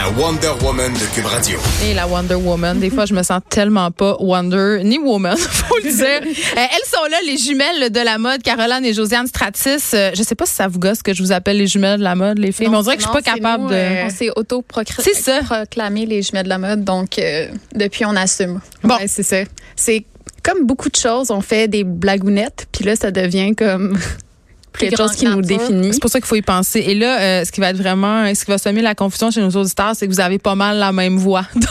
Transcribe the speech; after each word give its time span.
La 0.00 0.08
Wonder 0.12 0.52
Woman 0.62 0.94
de 0.94 1.14
Cube 1.14 1.26
Radio. 1.26 1.58
Et 1.84 1.92
la 1.92 2.06
Wonder 2.06 2.36
Woman. 2.36 2.80
Des 2.80 2.88
fois, 2.88 3.04
je 3.04 3.12
me 3.12 3.22
sens 3.22 3.42
tellement 3.50 3.90
pas 3.90 4.16
Wonder 4.18 4.80
ni 4.82 4.98
Woman, 4.98 5.36
faut 5.38 5.76
le 5.76 5.92
dire. 5.92 6.22
Euh, 6.56 6.56
elles 6.56 6.86
sont 6.86 7.04
là, 7.10 7.18
les 7.26 7.36
jumelles 7.36 7.90
de 7.90 8.00
la 8.00 8.16
mode, 8.16 8.42
Caroline 8.42 8.84
et 8.84 8.94
Josiane 8.94 9.26
Stratis. 9.26 9.92
Euh, 9.92 10.10
je 10.14 10.22
sais 10.22 10.34
pas 10.34 10.46
si 10.46 10.54
ça 10.54 10.68
vous 10.68 10.78
gosse 10.78 11.02
que 11.02 11.12
je 11.12 11.22
vous 11.22 11.32
appelle 11.32 11.58
les 11.58 11.66
jumelles 11.66 11.98
de 11.98 12.04
la 12.04 12.14
mode, 12.14 12.38
les 12.38 12.50
filles, 12.50 12.68
mais 12.68 12.78
on 12.78 12.82
dirait 12.82 12.96
que 12.96 13.02
je 13.02 13.08
suis 13.08 13.14
pas 13.14 13.22
capable 13.22 13.68
de. 13.68 13.74
Euh, 13.74 14.04
on 14.06 14.10
s'est 14.10 14.30
C'est 15.02 15.14
ça. 15.14 15.40
proclamé 15.42 16.06
les 16.06 16.22
jumelles 16.22 16.44
de 16.44 16.48
la 16.48 16.58
mode, 16.58 16.82
donc 16.82 17.18
euh, 17.18 17.48
depuis, 17.74 18.06
on 18.06 18.16
assume. 18.16 18.60
Bon. 18.82 18.96
Ouais, 18.96 19.06
c'est 19.06 19.22
ça. 19.22 19.42
C'est 19.76 20.06
comme 20.42 20.64
beaucoup 20.64 20.88
de 20.88 20.96
choses, 20.96 21.30
on 21.30 21.42
fait 21.42 21.68
des 21.68 21.84
blagounettes, 21.84 22.66
puis 22.72 22.84
là, 22.84 22.96
ça 22.96 23.10
devient 23.10 23.54
comme 23.54 23.98
quelque 24.78 24.96
chose 24.96 25.12
qui 25.12 25.26
nous 25.26 25.42
définit. 25.42 25.92
C'est 25.92 26.00
pour 26.00 26.10
ça 26.10 26.20
qu'il 26.20 26.28
faut 26.28 26.36
y 26.36 26.42
penser. 26.42 26.80
Et 26.80 26.94
là, 26.94 27.20
euh, 27.20 27.44
ce 27.44 27.52
qui 27.52 27.60
va 27.60 27.70
être 27.70 27.76
vraiment, 27.76 28.32
ce 28.34 28.44
qui 28.44 28.50
va 28.50 28.58
semer 28.58 28.82
la 28.82 28.94
confusion 28.94 29.30
chez 29.30 29.40
nos 29.40 29.50
auditeurs, 29.50 29.92
c'est 29.94 30.06
que 30.06 30.12
vous 30.12 30.20
avez 30.20 30.38
pas 30.38 30.54
mal 30.54 30.78
la 30.78 30.92
même 30.92 31.16
voix. 31.16 31.46
Donc, 31.54 31.64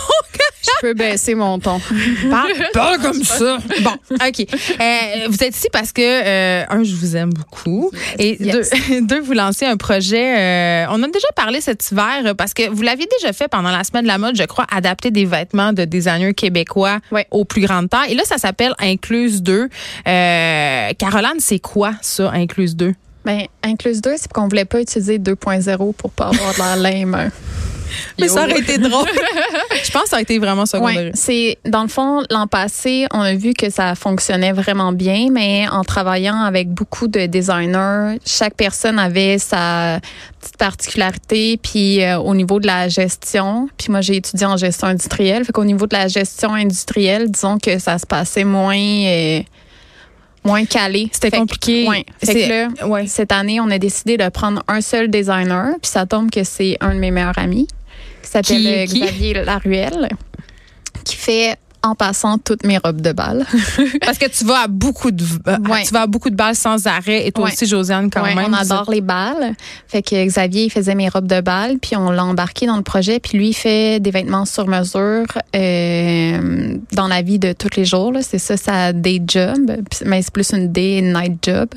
Je 0.62 0.70
peux 0.81 0.94
baisser 0.94 1.36
mon 1.36 1.58
ton. 1.59 1.80
parle 2.30 2.52
pas 2.73 2.97
comme 2.97 3.23
ça. 3.23 3.58
Bon, 3.81 3.92
OK. 4.14 4.45
Euh, 4.80 5.28
vous 5.30 5.44
êtes 5.44 5.56
ici 5.56 5.67
parce 5.72 5.92
que, 5.94 6.02
euh, 6.02 6.66
un, 6.70 6.84
je 6.84 6.94
vous 6.95 7.16
aime 7.16 7.30
beaucoup. 7.31 7.92
Et 8.17 8.42
Yes. 8.44 8.69
deux, 8.89 9.02
deux, 9.08 9.19
vous 9.22 9.34
lancez 9.34 9.66
un 9.66 9.78
projet. 9.78 10.38
euh, 10.38 10.86
on 10.92 11.02
a 11.03 11.08
déjà 11.08 11.28
parlé 11.36 11.61
cet 11.61 11.89
hiver 11.92 12.36
parce 12.38 12.53
que 12.53 12.69
vous 12.69 12.81
l'aviez 12.81 13.08
déjà 13.19 13.31
fait 13.34 13.47
pendant 13.47 13.72
la 13.72 13.84
semaine 13.84 14.03
de 14.03 14.08
la 14.09 14.17
mode, 14.17 14.36
je 14.36 14.44
crois, 14.44 14.66
adapter 14.72 15.11
des 15.11 15.25
vêtements 15.25 15.72
de 15.73 15.86
designers 15.86 16.34
québécois 16.34 17.00
Ouais. 17.12 17.25
aux 17.31 17.45
plus 17.45 17.62
grandes 17.62 17.89
tailles. 17.89 18.12
Et 18.12 18.16
là, 18.16 18.23
ça 18.25 18.38
s'appelle 18.38 18.73
Incluse 18.80 19.41
2. 19.41 19.69
Euh, 20.08 20.89
Caroline, 20.97 21.39
c'est 21.39 21.59
quoi 21.59 21.94
ça, 22.02 22.31
Incluse 22.34 22.75
2? 22.75 22.94
Ben, 23.25 23.44
Incluse 23.64 24.02
2, 24.02 24.16
c'est 24.17 24.31
qu'on 24.31 24.47
voulait 24.47 24.66
pas 24.66 24.81
utiliser 24.81 25.19
2.0 25.19 25.94
pour 25.94 26.12
pas 26.12 26.28
avoir 26.30 26.53
de 26.53 26.58
l'air 26.59 26.75
lame. 26.78 27.31
Mais 28.20 28.28
Yo. 28.28 28.34
ça 28.34 28.44
aurait 28.44 28.59
été 28.59 28.78
drôle. 28.78 29.08
je 29.84 29.92
pense 29.92 30.04
que 30.04 30.09
ça 30.09 30.18
a 30.18 30.22
été 30.22 30.40
vraiment 30.40 30.66
secondaire. 30.66 30.98
Ouais, 30.98 31.12
c'est 31.14 31.58
dans 31.66 31.82
le 31.84 31.88
fond 31.88 32.23
l'an 32.30 32.48
passé, 32.48 33.08
on 33.12 33.22
a 33.22 33.34
vu 33.36 33.54
que 33.54 33.70
ça 33.70 33.96
fonctionnait 33.96 34.52
vraiment 34.54 34.92
bien, 34.92 35.28
mais 35.31 35.68
en 35.70 35.84
travaillant 35.84 36.42
avec 36.42 36.70
beaucoup 36.70 37.08
de 37.08 37.26
designers, 37.26 38.20
chaque 38.26 38.56
personne 38.56 39.00
avait 39.00 39.38
sa 39.38 40.00
petite 40.40 40.58
particularité, 40.58 41.58
puis 41.62 42.04
euh, 42.04 42.18
au 42.20 42.34
niveau 42.36 42.59
de 42.59 42.68
la 42.68 42.88
gestion, 42.88 43.70
puis 43.78 43.88
moi 43.92 44.02
j'ai 44.02 44.16
étudié 44.18 44.46
en 44.46 44.58
gestion 44.58 44.88
industrielle, 44.88 45.44
fait 45.46 45.52
qu'au 45.52 45.66
niveau 45.66 45.86
de 45.88 45.96
la 45.96 46.08
gestion 46.08 46.53
industrielle, 46.53 47.30
disons 47.30 47.58
que 47.58 47.78
ça 47.80 47.98
se 47.98 48.06
passait 48.06 48.44
moins 48.46 48.76
euh, 48.78 49.42
moins 50.46 50.64
calé. 50.66 51.09
C'était 51.12 51.31
que- 51.31 51.38
compliqué. 51.38 51.88
Ouais. 51.88 52.06
Fait 52.24 52.31
C'est- 52.31 52.48
que 52.48 52.50
là, 52.81 52.88
ouais. 52.88 53.08
cette 53.08 53.31
année, 53.34 53.59
on 53.59 53.70
a 53.70 53.78
décidé 53.78 54.16
de 54.18 54.30
prendre 54.30 54.64
un 54.70 54.80
seul 54.81 55.09
designer, 55.09 55.74
puis 55.81 55.92
ça 55.92 56.06
tombe 56.06 56.31
que 56.31 56.44
c'est 56.46 56.78
un 56.80 56.96
de 56.96 57.00
mes 57.00 57.12
meilleurs 57.12 57.38
amis, 57.38 57.68
s'appelle 58.30 58.58
Qui- 58.58 58.67
euh, 58.67 58.85
qui? 58.85 58.99
Xavier 59.02 59.33
Laruelle, 59.45 60.09
qui 61.03 61.16
fait 61.16 61.55
en 61.81 61.95
passant 61.95 62.38
toutes 62.38 62.66
mes 62.66 62.77
robes 62.77 62.99
de 62.99 63.13
bal. 63.13 63.45
Parce 64.05 64.17
que 64.17 64.25
tu 64.27 64.44
vas 64.44 64.63
à 64.63 64.67
beaucoup 64.67 65.11
de 65.11 65.23
euh, 65.47 65.58
Ouais. 65.69 65.84
tu 65.84 65.94
vas 65.94 66.01
à 66.01 66.07
beaucoup 66.07 66.29
de 66.29 66.35
balles 66.35 66.56
sans 66.57 66.85
arrêt 66.88 67.25
et 67.25 67.31
toi 67.31 67.45
Ouais. 67.45 67.53
aussi 67.53 67.66
Josiane 67.66 68.09
quand 68.09 68.22
Ouais, 68.22 68.35
même. 68.35 68.47
on 68.50 68.53
adore 68.53 68.91
les 68.91 69.00
balles. 69.00 69.53
Fait 69.88 70.01
que 70.01 70.25
Xavier 70.25 70.66
il 70.66 70.69
faisait 70.72 70.94
mes 70.94 71.07
robes 71.07 71.28
de 71.28 71.39
bal, 71.39 71.78
puis 71.79 71.95
on 71.95 72.12
l'a 72.12 72.25
embarqué 72.25 72.66
dans 72.66 72.75
le 72.75 72.81
projet, 72.84 73.22
puis 73.22 73.38
lui 73.38 73.50
il 73.50 73.53
fait 73.53 74.01
des 74.01 74.12
vêtements 74.12 74.44
sur 74.44 74.68
mesure 74.68 75.25
euh, 75.56 76.75
dans 76.91 77.07
la 77.07 77.22
vie 77.22 77.39
de 77.39 77.53
tous 77.53 77.69
les 77.78 77.85
jours. 77.85 78.12
C'est 78.23 78.39
ça 78.39 78.57
sa 78.57 78.91
day 78.91 79.22
job, 79.25 79.72
mais 80.06 80.22
c'est 80.22 80.34
plus 80.34 80.51
une 80.51 80.69
day 80.73 81.00
and 81.01 81.18
night 81.18 81.38
job. 81.41 81.69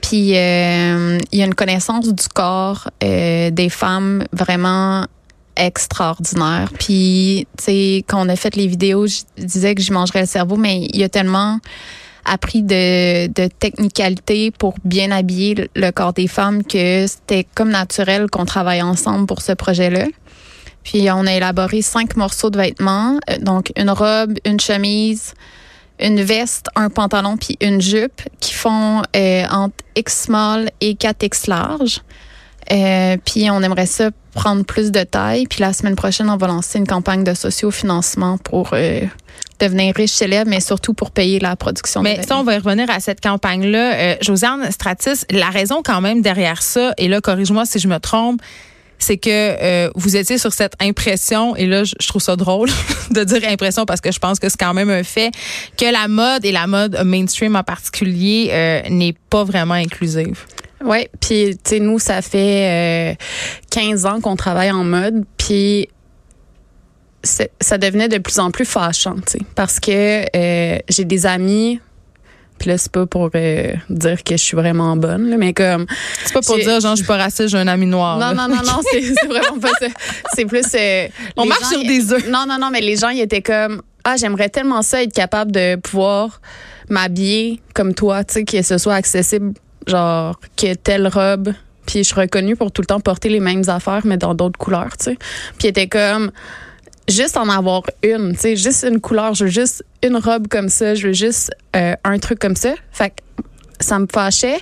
Puis 0.00 0.36
euh, 0.36 1.18
il 1.30 1.38
y 1.38 1.42
a 1.42 1.46
une 1.46 1.54
connaissance 1.54 2.12
du 2.12 2.28
corps 2.34 2.90
euh, 3.04 3.50
des 3.50 3.68
femmes 3.68 4.24
vraiment 4.32 5.06
extraordinaire. 5.56 6.70
Puis, 6.78 7.46
tu 7.58 7.64
sais, 7.64 8.04
quand 8.06 8.24
on 8.24 8.28
a 8.28 8.36
fait 8.36 8.56
les 8.56 8.66
vidéos, 8.66 9.06
je 9.06 9.22
disais 9.38 9.74
que 9.74 9.82
je 9.82 9.92
mangerais 9.92 10.20
le 10.22 10.26
cerveau, 10.26 10.56
mais 10.56 10.86
il 10.92 10.96
y 10.96 11.04
a 11.04 11.08
tellement 11.08 11.58
appris 12.24 12.62
de, 12.62 13.26
de 13.26 13.48
technicalité 13.48 14.50
pour 14.50 14.74
bien 14.84 15.10
habiller 15.10 15.54
le- 15.54 15.68
le 15.74 15.90
corps 15.90 16.14
des 16.14 16.26
femmes 16.26 16.64
que 16.64 17.06
c'était 17.06 17.46
comme 17.54 17.68
naturel 17.70 18.30
qu'on 18.30 18.46
travaille 18.46 18.80
ensemble 18.82 19.26
pour 19.26 19.42
ce 19.42 19.52
projet-là. 19.52 20.06
Puis 20.82 21.10
on 21.10 21.26
a 21.26 21.32
élaboré 21.34 21.82
cinq 21.82 22.16
morceaux 22.16 22.50
de 22.50 22.58
vêtements, 22.58 23.18
euh, 23.30 23.38
donc 23.40 23.72
une 23.76 23.90
robe, 23.90 24.34
une 24.46 24.58
chemise, 24.60 25.34
une 26.00 26.20
veste, 26.22 26.66
un 26.76 26.88
pantalon 26.88 27.36
puis 27.36 27.56
une 27.60 27.80
jupe 27.80 28.22
qui 28.40 28.52
font 28.54 29.02
euh, 29.14 29.44
entre 29.50 29.76
X 29.94 30.22
small 30.24 30.70
et 30.80 30.94
4X 30.94 31.48
large. 31.48 32.00
Euh, 32.72 33.16
puis 33.24 33.50
on 33.50 33.62
aimerait 33.62 33.86
ça 33.86 34.10
prendre 34.34 34.64
plus 34.64 34.90
de 34.90 35.02
taille. 35.02 35.46
Puis 35.46 35.60
la 35.60 35.72
semaine 35.72 35.96
prochaine, 35.96 36.28
on 36.28 36.36
va 36.36 36.46
lancer 36.46 36.78
une 36.78 36.86
campagne 36.86 37.24
de 37.24 37.34
socio-financement 37.34 38.38
pour 38.38 38.70
euh, 38.72 39.00
devenir 39.60 39.94
riche 39.94 40.12
célèbre, 40.12 40.50
mais 40.50 40.60
surtout 40.60 40.94
pour 40.94 41.10
payer 41.10 41.38
la 41.38 41.56
production. 41.56 42.02
Mais 42.02 42.22
ça, 42.22 42.38
on 42.38 42.42
va 42.42 42.54
y 42.54 42.58
revenir 42.58 42.90
à 42.90 43.00
cette 43.00 43.20
campagne-là. 43.20 43.94
Euh, 43.94 44.16
Josiane 44.20 44.70
Stratis, 44.70 45.24
la 45.30 45.50
raison 45.50 45.82
quand 45.84 46.00
même 46.00 46.20
derrière 46.20 46.62
ça, 46.62 46.92
et 46.98 47.08
là, 47.08 47.20
corrige-moi 47.20 47.64
si 47.64 47.78
je 47.78 47.88
me 47.88 47.98
trompe, 47.98 48.40
c'est 49.04 49.18
que 49.18 49.28
euh, 49.30 49.90
vous 49.94 50.16
étiez 50.16 50.38
sur 50.38 50.52
cette 50.52 50.74
impression, 50.80 51.54
et 51.56 51.66
là, 51.66 51.84
je, 51.84 51.94
trouve 52.08 52.22
ça 52.22 52.36
drôle 52.36 52.70
de 53.10 53.22
dire 53.22 53.42
impression 53.48 53.84
parce 53.84 54.00
que 54.00 54.10
je 54.10 54.18
pense 54.18 54.38
que 54.38 54.48
c'est 54.48 54.58
quand 54.58 54.74
même 54.74 54.90
un 54.90 55.02
fait, 55.02 55.30
que 55.76 55.90
la 55.92 56.08
mode 56.08 56.44
et 56.44 56.52
la 56.52 56.66
mode 56.66 56.98
mainstream 57.04 57.54
en 57.54 57.62
particulier 57.62 58.48
euh, 58.50 58.82
n'est 58.88 59.14
pas 59.30 59.44
vraiment 59.44 59.74
inclusive. 59.74 60.44
Oui, 60.84 61.06
puis 61.20 61.56
tu 61.56 61.70
sais, 61.70 61.80
nous, 61.80 61.98
ça 61.98 62.22
fait 62.22 63.12
euh, 63.12 63.14
15 63.70 64.06
ans 64.06 64.20
qu'on 64.20 64.36
travaille 64.36 64.70
en 64.70 64.84
mode, 64.84 65.24
puis 65.36 65.88
ça 67.22 67.78
devenait 67.78 68.08
de 68.08 68.18
plus 68.18 68.38
en 68.38 68.50
plus 68.50 68.66
fâchant, 68.66 69.16
tu 69.26 69.32
sais, 69.32 69.38
parce 69.54 69.80
que 69.80 70.24
euh, 70.36 70.78
j'ai 70.88 71.04
des 71.04 71.24
amis, 71.24 71.80
puis 72.58 72.70
là, 72.70 72.78
c'est 72.78 72.92
pas 72.92 73.06
pour 73.06 73.30
euh, 73.34 73.72
dire 73.90 74.22
que 74.22 74.36
je 74.36 74.42
suis 74.42 74.56
vraiment 74.56 74.96
bonne, 74.96 75.28
là, 75.28 75.36
mais 75.36 75.52
comme... 75.52 75.86
C'est 76.24 76.32
pas 76.32 76.40
pour 76.40 76.56
dire, 76.56 76.80
genre, 76.80 76.92
je 76.92 77.02
suis 77.02 77.06
pas 77.06 77.16
raciste, 77.16 77.48
j'ai 77.48 77.58
un 77.58 77.66
ami 77.66 77.86
noir. 77.86 78.18
Non, 78.18 78.28
là. 78.28 78.34
non, 78.34 78.48
non, 78.48 78.62
non, 78.62 78.80
c'est 78.90 79.26
vraiment 79.26 79.58
pas 79.60 79.72
ça. 79.80 79.86
C'est 80.34 80.44
plus... 80.46 80.64
euh, 80.74 81.08
On 81.36 81.46
marche 81.46 81.62
gens, 81.62 81.70
sur 81.70 81.82
des 81.82 82.12
œufs. 82.12 82.28
Non, 82.28 82.44
non, 82.48 82.58
non, 82.58 82.70
mais 82.70 82.80
les 82.80 82.96
gens, 82.96 83.08
ils 83.08 83.20
étaient 83.20 83.42
comme... 83.42 83.82
Ah, 84.04 84.16
j'aimerais 84.16 84.50
tellement 84.50 84.82
ça, 84.82 85.02
être 85.02 85.12
capable 85.12 85.50
de 85.50 85.76
pouvoir 85.76 86.40
m'habiller 86.88 87.60
comme 87.74 87.94
toi, 87.94 88.22
tu 88.22 88.34
sais, 88.34 88.44
que 88.44 88.62
ce 88.62 88.78
soit 88.78 88.94
accessible, 88.94 89.54
genre, 89.86 90.38
que 90.56 90.74
telle 90.74 91.08
robe. 91.08 91.52
Puis 91.86 91.98
je 91.98 92.04
suis 92.04 92.20
reconnue 92.20 92.56
pour 92.56 92.70
tout 92.70 92.82
le 92.82 92.86
temps 92.86 93.00
porter 93.00 93.30
les 93.30 93.40
mêmes 93.40 93.68
affaires, 93.68 94.02
mais 94.04 94.16
dans 94.16 94.34
d'autres 94.34 94.58
couleurs, 94.58 94.96
tu 94.96 95.06
sais. 95.06 95.18
Puis 95.58 95.68
était 95.68 95.88
comme... 95.88 96.30
Juste 97.08 97.36
en 97.36 97.48
avoir 97.48 97.82
une, 98.02 98.32
tu 98.32 98.40
sais, 98.40 98.56
juste 98.56 98.84
une 98.88 99.00
couleur, 99.00 99.34
je 99.34 99.44
veux 99.44 99.50
juste 99.50 99.84
une 100.02 100.16
robe 100.16 100.48
comme 100.48 100.68
ça, 100.70 100.94
je 100.94 101.08
veux 101.08 101.12
juste 101.12 101.50
euh, 101.76 101.94
un 102.02 102.18
truc 102.18 102.38
comme 102.38 102.56
ça. 102.56 102.74
Fait 102.92 103.10
que 103.10 103.44
ça 103.80 103.98
me 103.98 104.06
fâchait. 104.10 104.60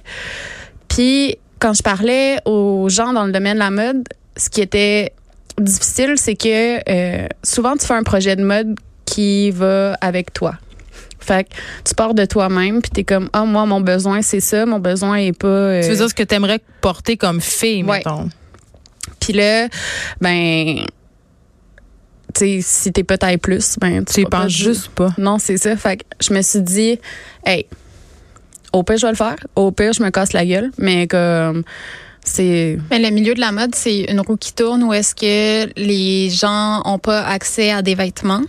Puis 0.88 1.36
quand 1.60 1.72
je 1.72 1.82
parlais 1.82 2.38
aux 2.44 2.88
gens 2.88 3.12
dans 3.12 3.24
le 3.26 3.32
domaine 3.32 3.54
de 3.54 3.58
la 3.60 3.70
mode, 3.70 4.08
ce 4.36 4.50
qui 4.50 4.60
était 4.60 5.12
difficile, 5.60 6.14
c'est 6.16 6.34
que 6.34 6.78
euh, 6.90 7.26
souvent 7.44 7.76
tu 7.76 7.86
fais 7.86 7.94
un 7.94 8.02
projet 8.02 8.34
de 8.34 8.42
mode 8.42 8.74
qui 9.04 9.50
va 9.52 9.94
avec 10.00 10.32
toi. 10.32 10.54
Fait 11.20 11.44
que 11.44 11.50
tu 11.84 11.94
pars 11.94 12.14
de 12.14 12.24
toi-même 12.24 12.82
puis 12.82 12.90
t'es 12.90 13.04
comme 13.04 13.28
ah 13.32 13.44
moi 13.44 13.64
mon 13.64 13.80
besoin 13.80 14.22
c'est 14.22 14.40
ça, 14.40 14.66
mon 14.66 14.80
besoin 14.80 15.16
est 15.18 15.38
pas 15.38 15.46
euh, 15.46 15.82
Tu 15.82 15.88
veux 15.90 15.96
dire 15.96 16.08
ce 16.08 16.14
que 16.14 16.24
tu 16.24 16.34
aimerais 16.34 16.58
porter 16.80 17.16
comme 17.16 17.40
fille, 17.40 17.84
Ouais. 17.84 17.98
mettons? 17.98 18.28
puis 19.20 19.32
là 19.32 19.68
ben 20.20 20.84
tu 22.32 22.40
sais 22.40 22.60
si 22.62 22.92
t'es 22.92 23.04
taille 23.04 23.38
plus 23.38 23.76
ben 23.80 24.04
Tu 24.04 24.22
y 24.22 24.24
penses 24.24 24.50
juste 24.50 24.88
pas. 24.88 25.12
non, 25.18 25.38
c'est 25.38 25.56
ça. 25.56 25.76
Fait 25.76 25.98
que 25.98 26.04
je 26.20 26.32
me 26.32 26.42
suis 26.42 26.60
dit, 26.60 26.98
hey, 27.44 27.66
au 28.72 28.82
pire, 28.82 28.96
je 28.96 29.06
vais 29.06 29.12
le 29.12 29.16
faire. 29.16 29.36
Au 29.54 29.70
pire, 29.70 29.92
je 29.92 30.02
me 30.02 30.10
casse 30.10 30.32
la 30.32 30.44
gueule. 30.46 30.70
Mais 30.78 31.06
comme, 31.06 31.62
c'est. 32.24 32.78
Mais 32.90 32.98
le 32.98 33.10
milieu 33.10 33.34
de 33.34 33.40
la 33.40 33.52
mode, 33.52 33.74
c'est 33.74 34.04
une 34.10 34.20
roue 34.20 34.36
qui 34.36 34.52
tourne 34.52 34.82
où 34.84 34.92
est-ce 34.92 35.14
que 35.14 35.70
les 35.76 36.30
gens 36.30 36.82
ont 36.84 36.98
pas 36.98 37.22
accès 37.22 37.70
à 37.70 37.82
des 37.82 37.94
vêtements. 37.94 38.42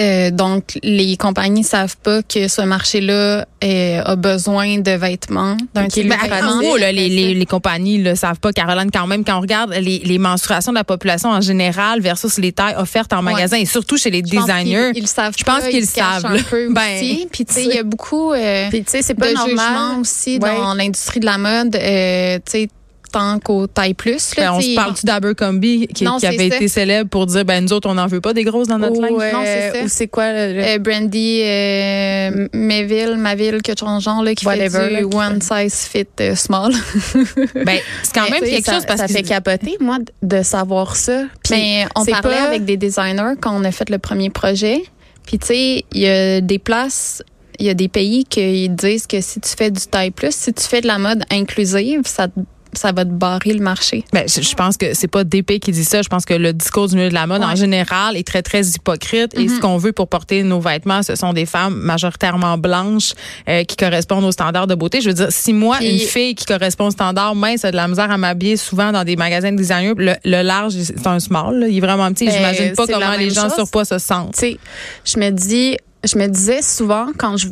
Euh, 0.00 0.30
donc, 0.30 0.78
les 0.82 1.16
compagnies 1.16 1.64
savent 1.64 1.96
pas 1.98 2.22
que 2.22 2.48
ce 2.48 2.62
marché-là 2.62 3.46
euh, 3.62 4.02
a 4.04 4.16
besoin 4.16 4.78
de 4.78 4.90
vêtements 4.92 5.56
d'un 5.74 5.82
Ben, 5.82 5.88
type 5.88 6.12
en 6.42 6.58
gros, 6.60 6.76
là, 6.76 6.90
les, 6.92 7.08
les, 7.08 7.34
les 7.34 7.46
compagnies 7.46 7.98
ne 7.98 8.14
savent 8.14 8.40
pas, 8.40 8.52
Caroline, 8.52 8.90
quand 8.90 9.06
même, 9.06 9.24
quand 9.24 9.36
on 9.36 9.40
regarde 9.42 9.72
les, 9.74 9.98
les 9.98 10.18
menstruations 10.18 10.72
de 10.72 10.78
la 10.78 10.84
population 10.84 11.28
en 11.28 11.40
général 11.40 12.00
versus 12.00 12.38
les 12.38 12.52
tailles 12.52 12.74
offertes 12.78 13.12
en 13.12 13.18
Ouais. 13.24 13.32
magasin 13.34 13.58
et 13.58 13.66
surtout 13.66 13.96
chez 13.98 14.10
les 14.10 14.18
Je 14.26 14.30
designers. 14.30 14.90
qu'ils- 14.92 14.98
Ils, 14.98 15.02
le 15.02 15.06
savent 15.06 15.34
Je 15.38 15.44
pense 15.44 15.64
qu'ils 15.68 15.86
savent, 15.86 16.24
un 16.26 16.34
là. 16.34 16.40
peu 16.48 16.68
Ben, 16.72 16.96
aussi. 16.96 17.28
Puis, 17.30 17.44
tu 17.44 17.52
sais, 17.54 17.64
il 17.64 17.74
y 17.74 17.78
a 17.78 17.82
beaucoup 17.82 18.32
euh, 18.32 18.68
Puis, 18.70 18.80
de 18.80 19.12
pas 19.14 19.28
jugement 19.28 19.46
normal. 19.54 20.00
aussi 20.00 20.38
Ouais. 20.42 20.56
dans 20.56 20.74
l'industrie 20.74 21.20
de 21.20 21.26
la 21.26 21.38
mode. 21.38 21.76
euh, 21.76 22.36
tu 22.44 22.50
sais, 22.50 22.68
tant 23.12 23.38
qu'au 23.38 23.66
taille 23.66 23.94
plus. 23.94 24.34
Là, 24.36 24.44
Ben, 24.50 24.52
on 24.54 24.60
se 24.60 24.74
parle-tu 24.74 25.06
d'Abercrombie 25.06 25.86
qui, 25.88 26.04
Non, 26.04 26.16
qui 26.18 26.26
avait 26.26 26.48
ça. 26.50 26.56
été 26.56 26.66
célèbre 26.68 27.08
pour 27.10 27.26
dire, 27.26 27.44
ben, 27.44 27.62
nous 27.64 27.72
autres, 27.72 27.88
on 27.88 27.94
n'en 27.94 28.06
veut 28.06 28.20
pas 28.20 28.32
des 28.32 28.42
grosses 28.44 28.68
dans 28.68 28.78
notre 28.78 28.96
Ou, 28.98 29.02
linge? 29.02 29.12
euh, 29.20 29.32
Non, 29.32 29.40
c'est 29.44 29.78
ça. 29.78 29.84
ou 29.84 29.88
c'est 29.88 30.08
quoi 30.08 30.32
le- 30.32 30.62
Euh, 30.64 30.78
Brandy 30.78 31.42
euh, 31.44 32.48
Mayville, 32.52 33.16
Maville, 33.16 33.60
chose 33.64 33.76
en 33.88 34.00
genre, 34.00 34.22
là, 34.22 34.34
qui 34.34 34.46
Whatever, 34.46 34.88
fait 34.88 35.04
du 35.04 35.10
là. 35.10 35.28
one 35.28 35.40
size 35.40 35.86
fit 35.86 36.06
euh, 36.20 36.34
small. 36.34 36.72
Ben, 37.64 37.78
c'est 38.02 38.14
quand 38.14 38.28
même 38.30 38.40
quelque 38.40 38.64
ça, 38.64 38.74
chose 38.74 38.86
parce 38.86 39.00
ça 39.00 39.06
que 39.06 39.12
fait 39.12 39.22
capoter, 39.22 39.76
moi, 39.80 39.98
de 40.22 40.42
savoir 40.42 40.96
ça. 40.96 41.24
Puis, 41.44 41.54
Mais 41.54 41.86
on 41.94 42.04
parlait 42.04 42.36
pas- 42.36 42.42
avec 42.44 42.64
des 42.64 42.76
designers 42.76 43.34
quand 43.40 43.54
on 43.54 43.64
a 43.64 43.70
fait 43.72 43.90
le 43.90 43.98
premier 43.98 44.30
projet. 44.30 44.82
Puis 45.26 45.38
tu 45.38 45.46
sais, 45.46 45.84
il 45.92 46.00
y 46.00 46.08
a 46.08 46.40
des 46.40 46.58
places, 46.58 47.22
il 47.58 47.66
y 47.66 47.70
a 47.70 47.74
des 47.74 47.88
pays 47.88 48.24
qui 48.24 48.68
disent 48.68 49.06
que 49.06 49.20
si 49.20 49.38
tu 49.40 49.50
fais 49.56 49.70
du 49.70 49.80
taille 49.82 50.10
plus, 50.10 50.34
si 50.34 50.52
tu 50.52 50.64
fais 50.64 50.80
de 50.80 50.86
la 50.88 50.98
mode 50.98 51.22
inclusive, 51.30 52.00
ça 52.04 52.26
te- 52.28 52.32
ça 52.74 52.92
va 52.92 53.04
te 53.04 53.10
barrer 53.10 53.52
le 53.52 53.60
marché. 53.62 54.04
Ben, 54.12 54.24
je, 54.28 54.40
je 54.40 54.54
pense 54.54 54.76
que 54.76 54.94
c'est 54.94 55.08
pas 55.08 55.24
DP 55.24 55.58
qui 55.60 55.72
dit 55.72 55.84
ça. 55.84 56.02
Je 56.02 56.08
pense 56.08 56.24
que 56.24 56.34
le 56.34 56.52
discours 56.52 56.88
du 56.88 56.96
milieu 56.96 57.08
de 57.08 57.14
la 57.14 57.26
mode, 57.26 57.40
Ouais. 57.42 57.46
en 57.46 57.54
général, 57.56 58.16
est 58.16 58.26
très, 58.26 58.42
très 58.42 58.62
hypocrite. 58.66 59.34
Et 59.38 59.46
Mhm. 59.46 59.56
ce 59.56 59.60
qu'on 59.60 59.76
veut 59.76 59.92
pour 59.92 60.08
porter 60.08 60.42
nos 60.42 60.60
vêtements, 60.60 61.02
ce 61.02 61.14
sont 61.14 61.32
des 61.32 61.46
femmes 61.46 61.74
majoritairement 61.74 62.56
blanches 62.58 63.12
euh, 63.48 63.64
qui 63.64 63.76
correspondent 63.76 64.24
aux 64.24 64.32
standards 64.32 64.66
de 64.66 64.74
beauté. 64.74 65.00
Je 65.00 65.08
veux 65.08 65.14
dire, 65.14 65.28
si 65.30 65.52
moi, 65.52 65.76
Puis- 65.78 65.92
une 65.92 65.98
fille 65.98 66.34
qui 66.34 66.44
correspond 66.46 66.86
aux 66.86 66.90
standards 66.90 67.34
mince 67.34 67.64
a 67.64 67.70
de 67.70 67.76
la 67.76 67.88
misère 67.88 68.10
à 68.10 68.16
m'habiller 68.18 68.56
souvent 68.56 68.92
dans 68.92 69.04
des 69.04 69.16
magasins 69.16 69.52
de 69.52 69.56
designer, 69.56 69.94
le, 69.96 70.14
le 70.24 70.42
large, 70.42 70.72
c'est 70.74 71.06
un 71.06 71.20
small. 71.20 71.58
là. 71.60 71.68
Il 71.68 71.76
est 71.76 71.80
vraiment 71.80 72.10
petit. 72.12 72.26
Ben, 72.26 72.32
J'imagine 72.34 72.72
pas 72.74 72.86
comment 72.86 73.16
les 73.18 73.30
gens 73.30 73.42
chose. 73.44 73.54
surpoids 73.54 73.84
se 73.84 73.98
sentent. 73.98 74.34
tu 74.34 74.40
sais, 74.40 74.58
je 75.04 75.18
me 75.18 75.30
dis, 75.30 75.76
je 76.04 76.16
me 76.18 76.26
disais 76.26 76.62
souvent 76.62 77.06
quand 77.18 77.36
je 77.36 77.48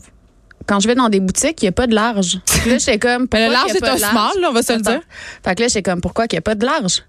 quand 0.67 0.81
je 0.81 0.89
vais 0.89 0.95
dans 0.95 1.09
des 1.09 1.21
boutiques, 1.21 1.63
il 1.63 1.65
n'y 1.65 1.69
a 1.69 1.73
pas 1.73 1.87
de 1.87 1.95
large. 1.95 2.41
Puis 2.47 2.71
là, 2.71 2.79
j'étais 2.79 2.99
comme. 2.99 3.27
Ben, 3.27 3.49
le 3.49 3.53
large, 3.53 3.71
c'est 3.73 3.87
un 3.87 3.97
small, 3.97 4.41
là, 4.41 4.49
on 4.51 4.53
va 4.53 4.63
se 4.63 4.73
le 4.73 4.81
dire. 4.81 5.01
Fait 5.45 5.55
que 5.55 5.63
là, 5.63 5.69
j'étais 5.69 5.83
comme, 5.83 6.01
pourquoi 6.01 6.27
qu'il 6.27 6.37
n'y 6.37 6.41
a 6.41 6.43
pas 6.43 6.55
de 6.55 6.65
large? 6.65 7.03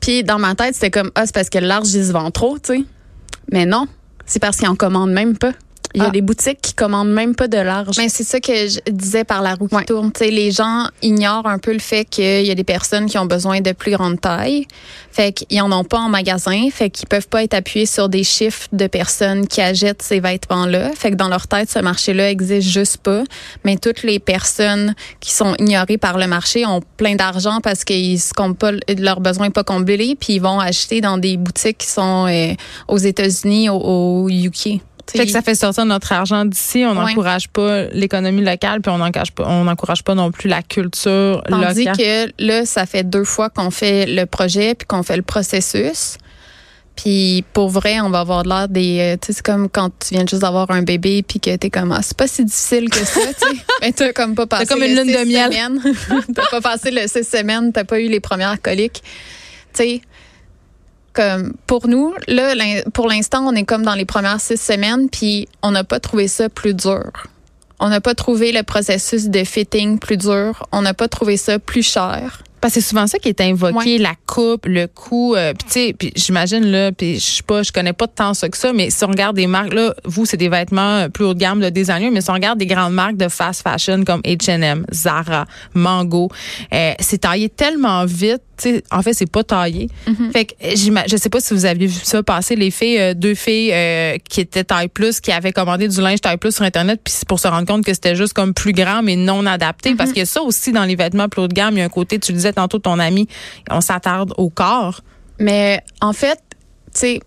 Puis 0.00 0.24
dans 0.24 0.38
ma 0.38 0.54
tête, 0.54 0.74
c'était 0.74 0.90
comme, 0.90 1.10
ah, 1.14 1.26
c'est 1.26 1.34
parce 1.34 1.50
que 1.50 1.58
le 1.58 1.66
large, 1.66 1.92
ils 1.94 2.06
se 2.06 2.12
vendent 2.12 2.32
trop, 2.32 2.58
tu 2.58 2.74
sais. 2.74 2.84
Mais 3.52 3.66
non, 3.66 3.86
c'est 4.26 4.40
parce 4.40 4.56
qu'ils 4.56 4.68
en 4.68 4.76
commandent 4.76 5.12
même 5.12 5.36
pas. 5.36 5.52
Il 5.94 6.02
y 6.02 6.04
a 6.04 6.08
Ah. 6.08 6.10
des 6.10 6.22
boutiques 6.22 6.60
qui 6.60 6.74
commandent 6.74 7.12
même 7.12 7.34
pas 7.36 7.46
de 7.48 7.56
large. 7.58 7.96
Mais 7.98 8.08
c'est 8.08 8.24
ça 8.24 8.40
que 8.40 8.52
je 8.52 8.80
disais 8.90 9.22
par 9.24 9.42
la 9.42 9.54
roue 9.54 9.68
qui 9.68 9.74
Ouais. 9.76 9.84
tourne. 9.84 10.10
Tu 10.12 10.24
sais, 10.24 10.30
les 10.30 10.50
gens 10.50 10.88
ignorent 11.02 11.46
un 11.46 11.58
peu 11.58 11.72
le 11.72 11.78
fait 11.78 12.04
qu'il 12.04 12.44
y 12.44 12.50
a 12.50 12.54
des 12.54 12.64
personnes 12.64 13.06
qui 13.06 13.16
ont 13.18 13.26
besoin 13.26 13.60
de 13.60 13.72
plus 13.72 13.92
grande 13.92 14.20
taille. 14.20 14.66
Fait 15.12 15.32
qu'ils 15.32 15.62
en 15.62 15.70
ont 15.70 15.84
pas 15.84 15.98
en 15.98 16.08
magasin. 16.08 16.68
Fait 16.72 16.90
qu'ils 16.90 17.06
peuvent 17.08 17.28
pas 17.28 17.44
être 17.44 17.54
appuyés 17.54 17.86
sur 17.86 18.08
des 18.08 18.24
chiffres 18.24 18.66
de 18.72 18.88
personnes 18.88 19.46
qui 19.46 19.60
achètent 19.60 20.02
ces 20.02 20.18
vêtements-là. 20.18 20.90
Fait 20.96 21.12
que 21.12 21.16
dans 21.16 21.28
leur 21.28 21.46
tête, 21.46 21.70
ce 21.70 21.78
marché-là 21.78 22.28
existe 22.30 22.68
juste 22.68 22.96
pas. 22.96 23.22
Mais 23.64 23.76
toutes 23.76 24.02
les 24.02 24.18
personnes 24.18 24.94
qui 25.20 25.32
sont 25.32 25.54
ignorées 25.60 25.98
par 25.98 26.18
le 26.18 26.26
marché 26.26 26.66
ont 26.66 26.80
plein 26.96 27.14
d'argent 27.14 27.60
parce 27.62 27.84
qu'ils 27.84 28.18
se 28.20 28.32
comptent 28.34 28.58
pas, 28.58 28.72
leurs 28.98 29.20
besoins 29.20 29.50
pas 29.50 29.62
comblés. 29.62 30.16
Puis 30.18 30.34
ils 30.34 30.42
vont 30.42 30.58
acheter 30.58 31.00
dans 31.00 31.18
des 31.18 31.36
boutiques 31.36 31.78
qui 31.78 31.86
sont 31.88 32.26
euh, 32.28 32.54
aux 32.88 32.98
États-Unis, 32.98 33.68
au, 33.70 33.76
au 33.76 34.28
UK. 34.28 34.80
Fait 35.10 35.26
que 35.26 35.32
ça 35.32 35.42
fait 35.42 35.54
sortir 35.54 35.84
notre 35.84 36.12
argent 36.12 36.44
d'ici. 36.44 36.84
On 36.86 36.90
Ouais. 36.96 37.06
n'encourage 37.10 37.48
pas 37.48 37.84
l'économie 37.92 38.42
locale, 38.42 38.80
puis 38.80 38.90
on 38.92 38.98
n'encourage 38.98 39.32
pas, 39.32 39.44
on 39.46 39.64
n'encourage 39.64 40.02
pas 40.02 40.14
non 40.14 40.30
plus 40.30 40.48
la 40.48 40.62
culture 40.62 41.42
Tandis 41.48 41.84
locale. 41.84 41.96
que 41.96 42.32
là, 42.44 42.64
ça 42.66 42.86
fait 42.86 43.04
deux 43.04 43.24
fois 43.24 43.50
qu'on 43.50 43.70
fait 43.70 44.06
le 44.06 44.24
projet 44.26 44.74
puis 44.74 44.86
qu'on 44.86 45.02
fait 45.02 45.16
le 45.16 45.22
processus. 45.22 46.16
Puis 46.96 47.44
pour 47.52 47.70
vrai, 47.70 48.00
on 48.00 48.08
va 48.10 48.20
avoir 48.20 48.44
de 48.44 48.48
l'air 48.48 48.68
des. 48.68 48.98
euh, 49.00 49.16
Tu 49.20 49.26
sais, 49.26 49.32
c'est 49.34 49.42
comme 49.44 49.68
quand 49.68 49.90
tu 49.98 50.14
viens 50.14 50.24
juste 50.28 50.42
d'avoir 50.42 50.70
un 50.70 50.82
bébé 50.82 51.24
puis 51.26 51.40
que 51.40 51.56
t'es 51.56 51.68
comme, 51.68 51.90
ah, 51.90 52.00
c'est 52.02 52.16
pas 52.16 52.28
si 52.28 52.44
difficile 52.44 52.88
que 52.88 52.98
ça, 53.04 53.20
tu 53.20 53.48
sais. 53.56 53.62
Mais 53.82 53.90
t'as 53.92 54.12
comme 54.12 54.36
pas 54.36 54.46
passé. 54.46 54.66
comme 54.66 54.78
le 54.80 54.86
une 54.88 55.02
lune 55.02 55.06
de 55.12 55.24
miel. 55.24 55.50
t'as 56.34 56.46
pas 56.50 56.60
passé 56.60 56.92
le 56.92 57.06
six 57.08 57.24
semaines, 57.28 57.72
t'as 57.72 57.82
pas 57.84 57.98
eu 57.98 58.08
les 58.08 58.20
premières 58.20 58.62
coliques. 58.62 59.02
Tu 59.74 59.82
sais, 59.82 60.00
comme 61.14 61.54
pour 61.66 61.88
nous, 61.88 62.12
là, 62.28 62.54
pour 62.92 63.08
l'instant, 63.08 63.46
on 63.46 63.54
est 63.54 63.64
comme 63.64 63.82
dans 63.82 63.94
les 63.94 64.04
premières 64.04 64.40
six 64.40 64.60
semaines 64.60 65.08
puis 65.08 65.48
on 65.62 65.70
n'a 65.70 65.84
pas 65.84 66.00
trouvé 66.00 66.28
ça 66.28 66.48
plus 66.48 66.74
dur. 66.74 67.10
On 67.80 67.88
n'a 67.88 68.00
pas 68.00 68.14
trouvé 68.14 68.52
le 68.52 68.62
processus 68.62 69.28
de 69.28 69.44
fitting 69.44 69.98
plus 69.98 70.16
dur. 70.16 70.66
On 70.72 70.82
n'a 70.82 70.94
pas 70.94 71.08
trouvé 71.08 71.36
ça 71.36 71.58
plus 71.58 71.82
cher. 71.82 72.42
Parce 72.64 72.76
que 72.76 72.80
c'est 72.80 72.88
souvent 72.88 73.06
ça 73.06 73.18
qui 73.18 73.28
est 73.28 73.42
invoqué, 73.42 73.98
la 73.98 74.14
coupe, 74.26 74.64
le 74.64 74.86
coût. 74.86 75.34
euh, 75.34 75.52
puis 75.52 75.66
tu 75.66 75.72
sais, 75.72 75.92
puis 75.98 76.12
j'imagine 76.16 76.64
là, 76.64 76.92
puis 76.92 77.16
je 77.16 77.20
sais 77.20 77.42
pas, 77.42 77.62
je 77.62 77.70
connais 77.70 77.92
pas 77.92 78.06
tant 78.06 78.32
ça 78.32 78.48
que 78.48 78.56
ça, 78.56 78.72
mais 78.72 78.88
si 78.88 79.04
on 79.04 79.08
regarde 79.08 79.36
des 79.36 79.46
marques 79.46 79.74
là, 79.74 79.94
vous 80.06 80.24
c'est 80.24 80.38
des 80.38 80.48
vêtements 80.48 81.00
euh, 81.00 81.08
plus 81.10 81.26
haut 81.26 81.34
de 81.34 81.38
gamme 81.38 81.60
de 81.60 81.68
designers, 81.68 82.08
mais 82.08 82.22
si 82.22 82.30
on 82.30 82.32
regarde 82.32 82.58
des 82.58 82.64
grandes 82.64 82.94
marques 82.94 83.18
de 83.18 83.28
fast 83.28 83.60
fashion 83.62 84.02
comme 84.04 84.22
H&M, 84.22 84.86
Zara, 84.90 85.44
Mango, 85.74 86.30
euh, 86.72 86.94
c'est 87.00 87.18
taillé 87.18 87.50
tellement 87.50 88.06
vite. 88.06 88.40
En 88.90 89.02
fait, 89.02 89.12
c'est 89.14 89.30
pas 89.30 89.42
taillé. 89.44 89.88
Fait 90.32 90.44
que 90.46 90.54
j'ima- 90.74 91.04
je 91.08 91.16
sais 91.16 91.28
pas 91.28 91.40
si 91.40 91.54
vous 91.54 91.64
aviez 91.64 91.86
vu 91.86 91.98
ça 92.02 92.22
passer, 92.22 92.56
les 92.56 92.70
filles, 92.70 92.98
euh, 93.00 93.14
deux 93.14 93.34
filles 93.34 93.70
euh, 93.72 94.16
qui 94.28 94.40
étaient 94.40 94.64
taille 94.64 94.88
plus, 94.88 95.20
qui 95.20 95.32
avaient 95.32 95.52
commandé 95.52 95.88
du 95.88 96.00
linge 96.00 96.20
taille 96.20 96.36
plus 96.36 96.54
sur 96.54 96.64
Internet, 96.64 97.00
puis 97.04 97.12
c'est 97.16 97.28
pour 97.28 97.38
se 97.40 97.48
rendre 97.48 97.66
compte 97.66 97.84
que 97.84 97.92
c'était 97.92 98.14
juste 98.16 98.32
comme 98.32 98.54
plus 98.54 98.72
grand, 98.72 99.02
mais 99.02 99.16
non 99.16 99.44
adapté. 99.46 99.94
Parce 99.96 100.12
que 100.12 100.24
ça 100.24 100.42
aussi, 100.42 100.72
dans 100.72 100.84
les 100.84 100.96
vêtements 100.96 101.28
plus 101.28 101.42
haut 101.42 101.48
de 101.48 101.54
gamme, 101.54 101.74
il 101.74 101.78
y 101.78 101.82
a 101.82 101.84
un 101.84 101.88
côté, 101.88 102.18
tu 102.18 102.32
le 102.32 102.36
disais 102.36 102.52
tantôt, 102.52 102.78
ton 102.78 102.98
ami, 102.98 103.28
on 103.70 103.80
s'attarde 103.80 104.32
au 104.36 104.50
corps. 104.50 105.00
Mais 105.38 105.80
en 106.00 106.12
fait, 106.12 106.38
tu 106.94 107.00
sais, 107.00 107.20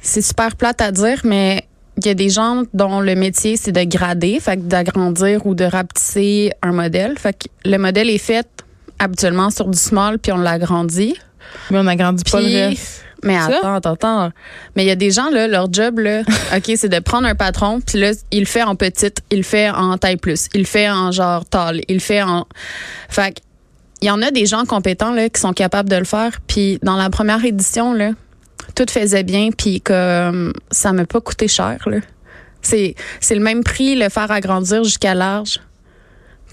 c'est 0.00 0.22
super 0.22 0.56
plate 0.56 0.80
à 0.80 0.92
dire, 0.92 1.20
mais 1.24 1.64
il 1.96 2.06
y 2.06 2.08
a 2.10 2.14
des 2.14 2.28
gens 2.28 2.64
dont 2.74 3.00
le 3.00 3.14
métier, 3.14 3.56
c'est 3.56 3.72
de 3.72 3.84
grader, 3.84 4.40
fait 4.40 4.66
d'agrandir 4.66 5.46
ou 5.46 5.54
de 5.54 5.64
rapetisser 5.64 6.50
un 6.62 6.72
modèle. 6.72 7.16
Fait 7.18 7.32
que 7.32 7.46
le 7.68 7.78
modèle 7.78 8.10
est 8.10 8.18
fait 8.18 8.46
habituellement 8.98 9.50
sur 9.50 9.68
du 9.68 9.78
small, 9.78 10.18
puis 10.18 10.32
on 10.32 10.38
l'agrandit. 10.38 11.16
Mais 11.70 11.78
on 11.78 11.84
n'agrandit 11.84 12.24
pas 12.24 12.40
le 12.40 12.68
reste. 12.68 13.04
mais 13.22 13.36
attends, 13.36 13.74
attends, 13.74 13.92
attends. 13.92 14.30
Mais 14.76 14.84
il 14.84 14.88
y 14.88 14.90
a 14.90 14.96
des 14.96 15.10
gens, 15.10 15.30
là, 15.30 15.46
leur 15.46 15.72
job, 15.72 15.98
là, 15.98 16.20
OK, 16.56 16.72
c'est 16.76 16.88
de 16.88 16.98
prendre 16.98 17.26
un 17.26 17.34
patron, 17.34 17.80
puis 17.80 17.98
là, 17.98 18.12
il 18.30 18.40
le 18.40 18.46
fait 18.46 18.62
en 18.62 18.76
petite, 18.76 19.22
il 19.30 19.38
le 19.38 19.44
fait 19.44 19.70
en 19.70 19.96
taille 19.98 20.16
plus, 20.16 20.48
il 20.54 20.60
le 20.60 20.66
fait 20.66 20.90
en 20.90 21.12
genre 21.12 21.44
tall, 21.44 21.80
il 21.88 21.94
le 21.94 22.00
fait 22.00 22.22
en. 22.22 22.46
Fait 23.08 23.40
il 24.02 24.08
y 24.08 24.10
en 24.10 24.20
a 24.20 24.30
des 24.30 24.44
gens 24.44 24.66
compétents, 24.66 25.14
là, 25.14 25.30
qui 25.30 25.40
sont 25.40 25.54
capables 25.54 25.88
de 25.88 25.96
le 25.96 26.04
faire. 26.04 26.32
Puis 26.46 26.78
dans 26.82 26.96
la 26.96 27.08
première 27.08 27.42
édition, 27.42 27.94
là, 27.94 28.10
tout 28.74 28.84
faisait 28.88 29.22
bien, 29.22 29.48
puis 29.50 29.80
comme 29.80 30.52
ça 30.70 30.92
m'a 30.92 31.06
pas 31.06 31.22
coûté 31.22 31.48
cher, 31.48 31.78
là. 31.86 31.98
C'est, 32.60 32.94
c'est 33.20 33.34
le 33.34 33.42
même 33.42 33.62
prix, 33.62 33.94
le 33.94 34.08
faire 34.08 34.30
agrandir 34.30 34.84
jusqu'à 34.84 35.14
large, 35.14 35.60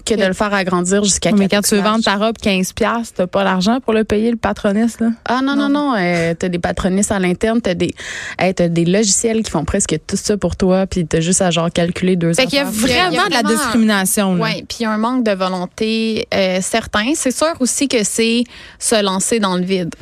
que 0.04 0.14
de 0.14 0.24
le 0.24 0.32
faire 0.32 0.52
agrandir 0.52 1.04
jusqu'à 1.04 1.32
Mais 1.32 1.48
quand 1.48 1.62
tu 1.62 1.74
veux 1.74 1.80
vendre 1.80 2.04
ta 2.04 2.16
robe 2.16 2.36
15 2.38 2.72
pièces, 2.72 3.14
t'as 3.14 3.26
pas 3.26 3.44
l'argent 3.44 3.80
pour 3.80 3.92
le 3.92 4.04
payer, 4.04 4.30
le 4.30 4.36
patroniste, 4.36 5.00
là? 5.00 5.08
Ah 5.24 5.40
non, 5.42 5.56
non, 5.56 5.68
non. 5.68 5.94
euh, 5.96 6.34
t'as 6.38 6.48
des 6.48 6.58
patronistes 6.58 7.12
à 7.12 7.18
l'interne, 7.18 7.60
t'as 7.60 7.74
des, 7.74 7.94
hey, 8.38 8.54
t'as 8.54 8.68
des 8.68 8.84
logiciels 8.84 9.42
qui 9.42 9.50
font 9.50 9.64
presque 9.64 9.96
tout 10.06 10.16
ça 10.16 10.36
pour 10.36 10.56
toi, 10.56 10.86
puis 10.86 11.06
t'as 11.06 11.20
juste 11.20 11.42
à 11.42 11.50
genre 11.50 11.70
calculer 11.70 12.16
deux 12.16 12.34
Fait 12.34 12.46
qu'il 12.46 12.54
y 12.54 12.58
a 12.58 12.64
vraiment, 12.64 13.26
de 13.26 13.32
la 13.32 13.42
discrimination, 13.42 14.34
là. 14.34 14.44
Oui, 14.44 14.64
puis 14.68 14.78
il 14.80 14.82
y 14.82 14.86
a 14.86 14.90
un 14.90 14.98
manque 14.98 15.24
de 15.24 15.32
volonté 15.32 16.26
euh, 16.34 16.58
certain. 16.60 17.12
C'est 17.14 17.36
sûr 17.36 17.52
aussi 17.60 17.88
que 17.88 18.04
c'est 18.04 18.44
se 18.78 19.02
lancer 19.02 19.40
dans 19.40 19.56
le 19.56 19.64
vide. 19.64 19.94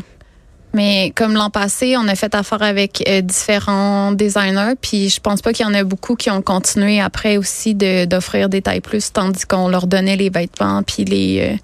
Mais 0.72 1.12
comme 1.16 1.34
l'an 1.34 1.50
passé, 1.50 1.96
on 1.96 2.06
a 2.06 2.14
fait 2.14 2.32
affaire 2.34 2.62
avec 2.62 3.02
euh, 3.08 3.22
différents 3.22 4.12
designers, 4.12 4.74
puis 4.80 5.08
je 5.08 5.20
pense 5.20 5.42
pas 5.42 5.52
qu'il 5.52 5.66
y 5.66 5.68
en 5.68 5.74
a 5.74 5.82
beaucoup 5.82 6.14
qui 6.14 6.30
ont 6.30 6.42
continué 6.42 7.00
après 7.00 7.36
aussi 7.38 7.74
de- 7.74 8.04
d'offrir 8.04 8.48
des 8.48 8.62
tailles 8.62 8.80
plus, 8.80 9.12
tandis 9.12 9.46
qu'on 9.46 9.68
leur 9.68 9.86
donnait 9.88 10.16
les 10.16 10.30
vêtements 10.30 10.82
puis 10.84 11.04
les 11.04 11.40
euh, 11.54 11.56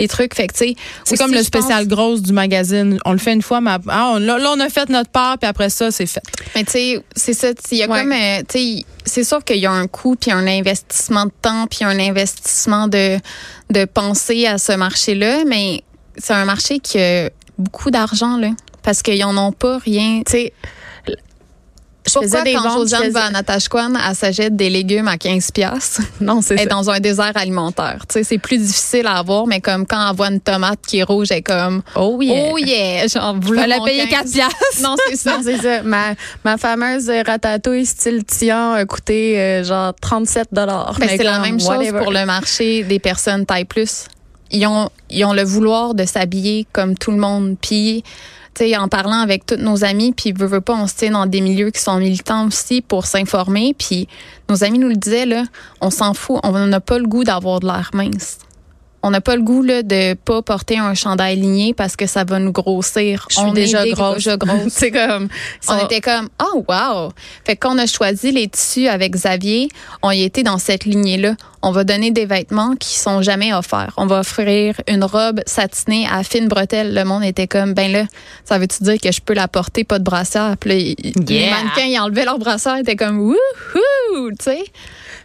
les 0.00 0.08
trucs. 0.08 0.34
Fait 0.34 0.48
C'est 0.52 1.16
comme 1.18 1.30
le 1.32 1.42
je 1.42 1.48
pense- 1.50 1.62
spécial 1.62 1.86
grosse 1.86 2.20
du 2.22 2.32
magazine. 2.32 2.98
On 3.04 3.12
le 3.12 3.18
fait 3.18 3.32
une 3.34 3.42
fois, 3.42 3.60
mais 3.60 3.70
ah, 3.88 4.12
on- 4.14 4.18
là, 4.18 4.38
là, 4.38 4.52
on 4.56 4.60
a 4.60 4.68
fait 4.68 4.88
notre 4.88 5.10
part, 5.10 5.38
puis 5.38 5.48
après 5.48 5.70
ça, 5.70 5.90
c'est 5.92 6.06
fait. 6.06 6.22
Mais 6.56 6.64
tu 6.64 6.72
sais, 6.72 7.00
c'est 7.14 7.32
ça. 7.34 7.48
Il 7.70 7.78
y 7.78 7.82
a 7.82 7.88
Ouais. 7.88 8.00
comme, 8.00 8.12
euh, 8.12 8.38
tu 8.48 8.58
sais, 8.78 8.84
c'est 9.04 9.24
sûr 9.24 9.44
qu'il 9.44 9.58
y 9.58 9.66
a 9.66 9.70
un 9.72 9.86
coût, 9.86 10.16
puis 10.16 10.32
un 10.32 10.46
investissement 10.48 11.26
de 11.26 11.32
temps, 11.42 11.66
puis 11.68 11.84
un 11.84 11.98
investissement 12.00 12.88
de 12.88 13.18
de 13.70 13.84
penser 13.84 14.46
à 14.46 14.58
ce 14.58 14.72
marché-là, 14.72 15.44
mais 15.46 15.82
c'est 16.16 16.32
un 16.32 16.44
marché 16.44 16.78
qui 16.80 16.98
a 16.98 17.28
beaucoup 17.58 17.90
d'argent 17.90 18.36
là, 18.36 18.50
parce 18.82 19.02
qu'ils 19.02 19.24
en 19.24 19.36
ont 19.36 19.52
pas 19.52 19.78
rien. 19.78 20.22
Tu 20.26 20.32
sais, 20.32 20.52
je 22.06 22.12
Pourquoi 22.12 22.28
faisais 22.40 22.44
des 22.44 22.52
quand 22.52 22.64
ventes, 22.64 22.78
Josiane 22.80 23.00
faisais- 23.04 23.10
va 23.12 23.24
à 23.24 23.30
Natashquan, 23.30 23.94
elle 23.96 24.14
s'achète 24.14 24.54
des 24.54 24.68
légumes 24.68 25.08
à 25.08 25.16
15 25.16 25.50
pièces 25.52 26.00
Non, 26.20 26.42
c'est 26.42 26.58
ça. 26.58 26.66
dans 26.66 26.90
un 26.90 27.00
désert 27.00 27.32
alimentaire. 27.34 28.04
Tu 28.06 28.12
sais, 28.18 28.24
c'est 28.24 28.36
plus 28.36 28.58
difficile 28.58 29.06
à 29.06 29.16
avoir, 29.16 29.46
mais 29.46 29.62
comme 29.62 29.86
quand 29.86 30.10
elle 30.10 30.14
voit 30.14 30.28
une 30.30 30.38
tomate 30.40 30.80
qui 30.86 30.98
est 30.98 31.02
rouge, 31.02 31.28
elle 31.30 31.38
est 31.38 31.42
comme 31.42 31.80
Oh 31.96 32.20
yeah. 32.20 32.50
Oh 32.52 32.58
yeah! 32.58 33.06
Genre, 33.06 33.34
vous 33.40 33.54
Elle 33.54 33.72
a 33.72 33.80
payé 33.80 34.06
4 34.06 34.30
piastres. 34.30 34.56
Non, 34.82 34.96
c'est 35.08 35.16
ça. 35.16 35.38
C'est 35.42 35.56
ça. 35.56 35.82
Ma, 35.82 36.08
ma 36.44 36.58
fameuse 36.58 37.10
ratatouille 37.26 37.86
style 37.86 38.22
Tian 38.26 38.72
a 38.72 38.84
coûté 38.84 39.40
euh, 39.40 39.64
genre 39.64 39.94
37 39.98 40.48
dollars. 40.52 40.96
Mais 41.00 41.16
c'est 41.16 41.22
la 41.22 41.38
même 41.38 41.58
chose 41.58 41.88
pour 42.02 42.12
le 42.12 42.26
marché 42.26 42.84
des 42.84 42.98
personnes 42.98 43.46
taille 43.46 43.64
plus. 43.64 44.04
Ils 44.50 44.66
ont, 44.66 44.88
ils 45.10 45.24
ont 45.24 45.32
le 45.32 45.42
vouloir 45.42 45.94
de 45.94 46.04
s'habiller 46.04 46.66
comme 46.72 46.96
tout 46.96 47.10
le 47.10 47.16
monde. 47.16 47.56
Puis, 47.60 48.04
tu 48.54 48.64
sais, 48.64 48.76
en 48.76 48.88
parlant 48.88 49.20
avec 49.20 49.46
tous 49.46 49.56
nos 49.56 49.84
amis, 49.84 50.12
puis 50.12 50.32
veut, 50.32 50.46
veut 50.46 50.60
pas, 50.60 50.74
on 50.74 50.86
se 50.86 50.94
tient 50.94 51.10
dans 51.12 51.26
des 51.26 51.40
milieux 51.40 51.70
qui 51.70 51.80
sont 51.80 51.98
militants 51.98 52.46
aussi 52.46 52.80
pour 52.80 53.06
s'informer. 53.06 53.74
Puis, 53.76 54.08
nos 54.48 54.62
amis 54.64 54.78
nous 54.78 54.88
le 54.88 54.96
disaient, 54.96 55.26
là, 55.26 55.44
on 55.80 55.90
s'en 55.90 56.14
fout. 56.14 56.38
On 56.42 56.52
n'a 56.66 56.80
pas 56.80 56.98
le 56.98 57.06
goût 57.06 57.24
d'avoir 57.24 57.60
de 57.60 57.66
l'air 57.66 57.90
mince. 57.94 58.38
On 59.06 59.10
n'a 59.10 59.20
pas 59.20 59.36
le 59.36 59.42
goût 59.42 59.62
là, 59.62 59.82
de 59.82 60.14
pas 60.14 60.40
porter 60.40 60.78
un 60.78 60.94
chandail 60.94 61.36
ligné 61.36 61.74
parce 61.74 61.94
que 61.94 62.06
ça 62.06 62.24
va 62.24 62.38
nous 62.38 62.52
grossir. 62.52 63.26
Je 63.28 63.34
suis 63.34 63.44
on 63.44 63.52
déjà 63.52 63.86
grosse. 63.86 64.14
déjà 64.14 64.38
grosse. 64.38 64.60
c'est 64.72 64.90
comme. 64.90 65.28
On 65.68 65.78
sont- 65.78 65.84
était 65.84 66.00
comme, 66.00 66.30
oh 66.42 66.64
wow! 66.66 67.10
Fait 67.46 67.54
que 67.54 67.60
quand 67.60 67.74
on 67.74 67.78
a 67.78 67.86
choisi 67.86 68.32
les 68.32 68.48
tissus 68.48 68.88
avec 68.88 69.12
Xavier, 69.12 69.68
on 70.02 70.10
y 70.10 70.22
était 70.22 70.42
dans 70.42 70.56
cette 70.56 70.86
lignée-là. 70.86 71.36
On 71.60 71.70
va 71.70 71.84
donner 71.84 72.12
des 72.12 72.24
vêtements 72.24 72.76
qui 72.76 72.98
sont 72.98 73.20
jamais 73.20 73.52
offerts. 73.52 73.92
On 73.98 74.06
va 74.06 74.20
offrir 74.20 74.74
une 74.88 75.04
robe 75.04 75.40
satinée 75.46 76.06
à 76.10 76.22
fine 76.22 76.48
bretelle. 76.48 76.94
Le 76.94 77.04
monde 77.04 77.24
était 77.24 77.46
comme, 77.46 77.74
ben 77.74 77.92
là, 77.92 78.04
ça 78.46 78.58
veut-tu 78.58 78.84
dire 78.84 78.98
que 78.98 79.12
je 79.12 79.20
peux 79.20 79.34
la 79.34 79.48
porter, 79.48 79.84
pas 79.84 79.98
de 79.98 80.04
brassière? 80.04 80.56
Puis 80.58 80.70
là, 80.70 80.76
les 81.28 81.50
mannequins, 81.50 81.84
ils 81.86 81.98
enlevaient 82.00 82.24
leur 82.24 82.38
brassière, 82.38 82.76
étaient 82.78 82.96
comme, 82.96 83.18
wouhou! 83.18 84.30
Tu 84.38 84.44
sais? 84.44 84.64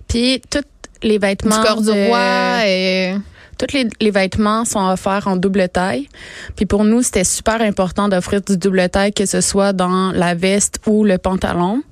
Puis 0.08 0.42
tous 0.50 0.60
les 1.04 1.18
Du 1.20 1.26
vêtements. 1.26 1.62
corps 1.64 1.82
du 1.82 1.92
roi. 1.92 2.66
Et... 2.66 3.16
Tous 3.60 3.74
les, 3.74 3.88
les 4.02 4.10
vêtements 4.10 4.66
sont 4.66 4.80
offerts 4.80 5.28
en 5.28 5.36
double 5.36 5.70
taille. 5.70 6.08
Puis 6.56 6.66
pour 6.66 6.86
nous, 6.86 7.04
c'était 7.04 7.26
super 7.26 7.62
important 7.62 8.08
d'offrir 8.08 8.42
du 8.42 8.58
double 8.58 8.90
taille, 8.90 9.14
que 9.14 9.26
ce 9.26 9.42
soit 9.42 9.74
dans 9.74 10.12
la 10.12 10.34
veste 10.34 10.80
ou 10.88 11.04
le 11.04 11.18
pantalon. 11.18 11.84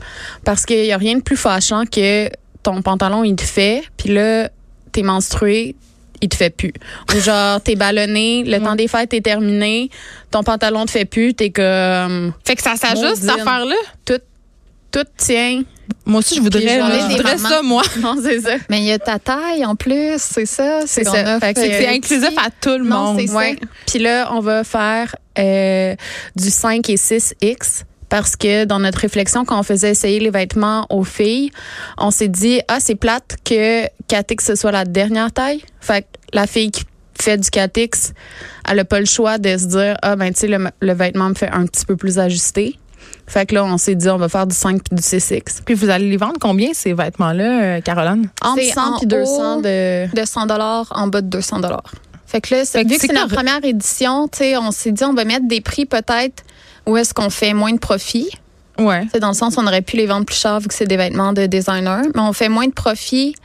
Parce 0.45 0.65
qu'il 0.65 0.85
y 0.85 0.93
a 0.93 0.97
rien 0.97 1.17
de 1.17 1.21
plus 1.21 1.37
fâchant 1.37 1.83
que 1.85 2.29
ton 2.63 2.81
pantalon, 2.81 3.23
il 3.23 3.35
te 3.35 3.43
fait, 3.43 3.83
puis 3.97 4.09
là, 4.13 4.49
t'es 4.91 5.03
menstrué, 5.03 5.75
il 6.21 6.29
te 6.29 6.35
fait 6.35 6.49
plus. 6.49 6.73
Ou 7.13 7.19
genre, 7.19 7.61
t'es 7.61 7.75
ballonné, 7.75 8.43
le 8.43 8.59
temps 8.59 8.75
des 8.75 8.87
fêtes 8.87 9.13
est 9.13 9.21
terminé, 9.21 9.89
ton 10.31 10.43
pantalon 10.43 10.85
te 10.85 10.91
fait 10.91 11.05
plus, 11.05 11.33
t'es 11.33 11.49
comme... 11.49 12.33
Fait 12.45 12.55
que 12.55 12.63
ça 12.63 12.75
s'ajuste, 12.75 13.17
cette 13.17 13.29
affaire-là? 13.29 13.75
Tout, 14.05 14.19
tout 15.03 15.09
tient. 15.17 15.63
Moi 16.05 16.19
aussi, 16.19 16.35
je 16.35 16.41
voudrais, 16.41 16.61
je 16.61 17.11
voudrais 17.15 17.37
ça, 17.37 17.61
moi. 17.61 17.81
Non, 17.99 18.15
c'est 18.21 18.41
ça. 18.41 18.55
Mais 18.69 18.79
il 18.79 18.85
y 18.85 18.91
a 18.91 18.99
ta 18.99 19.19
taille 19.19 19.65
en 19.65 19.75
plus, 19.75 20.17
c'est 20.17 20.45
ça? 20.45 20.81
C'est 20.85 21.03
ça. 21.03 21.15
euh, 21.15 21.39
c'est 21.41 21.53
des 21.79 21.87
inclusif 21.87 22.31
à 22.37 22.49
tout 22.49 22.77
le 22.77 22.83
Non, 22.83 23.13
monde. 23.13 23.19
c'est 23.19 23.27
ça. 23.27 23.35
Ouais. 23.37 23.55
Puis 23.85 23.99
là, 23.99 24.29
on 24.33 24.39
va 24.41 24.63
faire 24.63 25.15
euh, 25.39 25.95
du 26.35 26.49
5 26.49 26.89
et 26.89 26.95
6X 26.95 27.83
parce 28.09 28.35
que 28.35 28.65
dans 28.65 28.79
notre 28.79 28.99
réflexion, 28.99 29.45
quand 29.45 29.59
on 29.59 29.63
faisait 29.63 29.91
essayer 29.91 30.19
les 30.19 30.29
vêtements 30.29 30.85
aux 30.89 31.03
filles, 31.03 31.51
on 31.97 32.11
s'est 32.11 32.27
dit, 32.29 32.61
ah, 32.67 32.79
c'est 32.79 32.95
plate 32.95 33.35
que 33.45 33.85
4X, 34.09 34.45
ce 34.45 34.55
soit 34.55 34.71
la 34.71 34.85
dernière 34.85 35.31
taille. 35.31 35.61
Fait 35.79 36.01
que 36.01 36.07
la 36.33 36.47
fille 36.47 36.71
qui 36.71 36.83
fait 37.21 37.37
du 37.37 37.49
4X, 37.49 38.11
elle 38.69 38.79
a 38.79 38.85
pas 38.85 38.99
le 38.99 39.05
choix 39.05 39.37
de 39.37 39.57
se 39.57 39.65
dire, 39.65 39.97
ah, 40.01 40.15
ben, 40.15 40.33
tu 40.33 40.39
sais, 40.41 40.47
le, 40.47 40.69
le 40.81 40.93
vêtement 40.93 41.29
me 41.29 41.33
fait 41.35 41.49
un 41.51 41.65
petit 41.65 41.85
peu 41.85 41.95
plus 41.95 42.19
ajusté. 42.19 42.77
Fait 43.27 43.45
que 43.45 43.55
là, 43.55 43.65
on 43.65 43.77
s'est 43.77 43.95
dit, 43.95 44.09
on 44.09 44.17
va 44.17 44.29
faire 44.29 44.47
du 44.47 44.55
5 44.55 44.81
puis 44.83 44.95
du 44.95 45.01
6X. 45.01 45.61
Puis 45.65 45.73
vous 45.75 45.89
allez 45.89 46.09
les 46.09 46.17
vendre 46.17 46.37
combien, 46.39 46.73
ces 46.73 46.93
vêtements-là, 46.93 47.61
euh, 47.77 47.81
Caroline? 47.81 48.29
Entre 48.41 48.59
C'est 48.61 48.71
100 48.71 48.81
en 48.81 48.97
puis 48.99 49.07
200 49.07 49.57
haut 49.57 49.61
de... 49.61 50.15
de 50.15 50.25
100 50.25 50.45
dollars 50.45 50.87
en 50.95 51.07
bas 51.07 51.21
de 51.21 51.27
200 51.27 51.59
dollars. 51.59 51.91
Fait 52.25 52.41
que 52.41 52.55
là, 52.55 52.65
c'est- 52.65 52.79
Fait 52.79 52.83
que 52.85 52.89
vu 52.89 52.95
que 52.97 53.01
c'est 53.07 53.13
notre 53.13 53.33
première 53.35 53.63
édition, 53.63 54.27
tu 54.27 54.39
sais, 54.39 54.57
on 54.57 54.71
s'est 54.71 54.91
dit 54.91 55.03
on 55.03 55.13
va 55.13 55.23
mettre 55.25 55.47
des 55.47 55.61
prix 55.61 55.85
peut-être 55.85 56.43
où 56.85 56.95
est-ce 56.97 57.13
qu'on 57.13 57.29
fait 57.29 57.53
moins 57.53 57.71
de 57.73 57.79
profit. 57.79 58.29
Ouais. 58.79 59.07
C'est 59.13 59.19
dans 59.19 59.29
le 59.29 59.33
sens 59.33 59.55
où 59.55 59.59
on 59.59 59.67
aurait 59.67 59.81
pu 59.81 59.97
les 59.97 60.05
vendre 60.05 60.25
plus 60.25 60.37
cher 60.37 60.59
vu 60.59 60.67
que 60.67 60.73
c'est 60.73 60.85
des 60.85 60.97
vêtements 60.97 61.33
de 61.33 61.45
designer, 61.47 62.03
mais 62.15 62.21
on 62.21 62.31
fait 62.33 62.49
moins 62.49 62.67
de 62.67 62.73
profit 62.73 63.35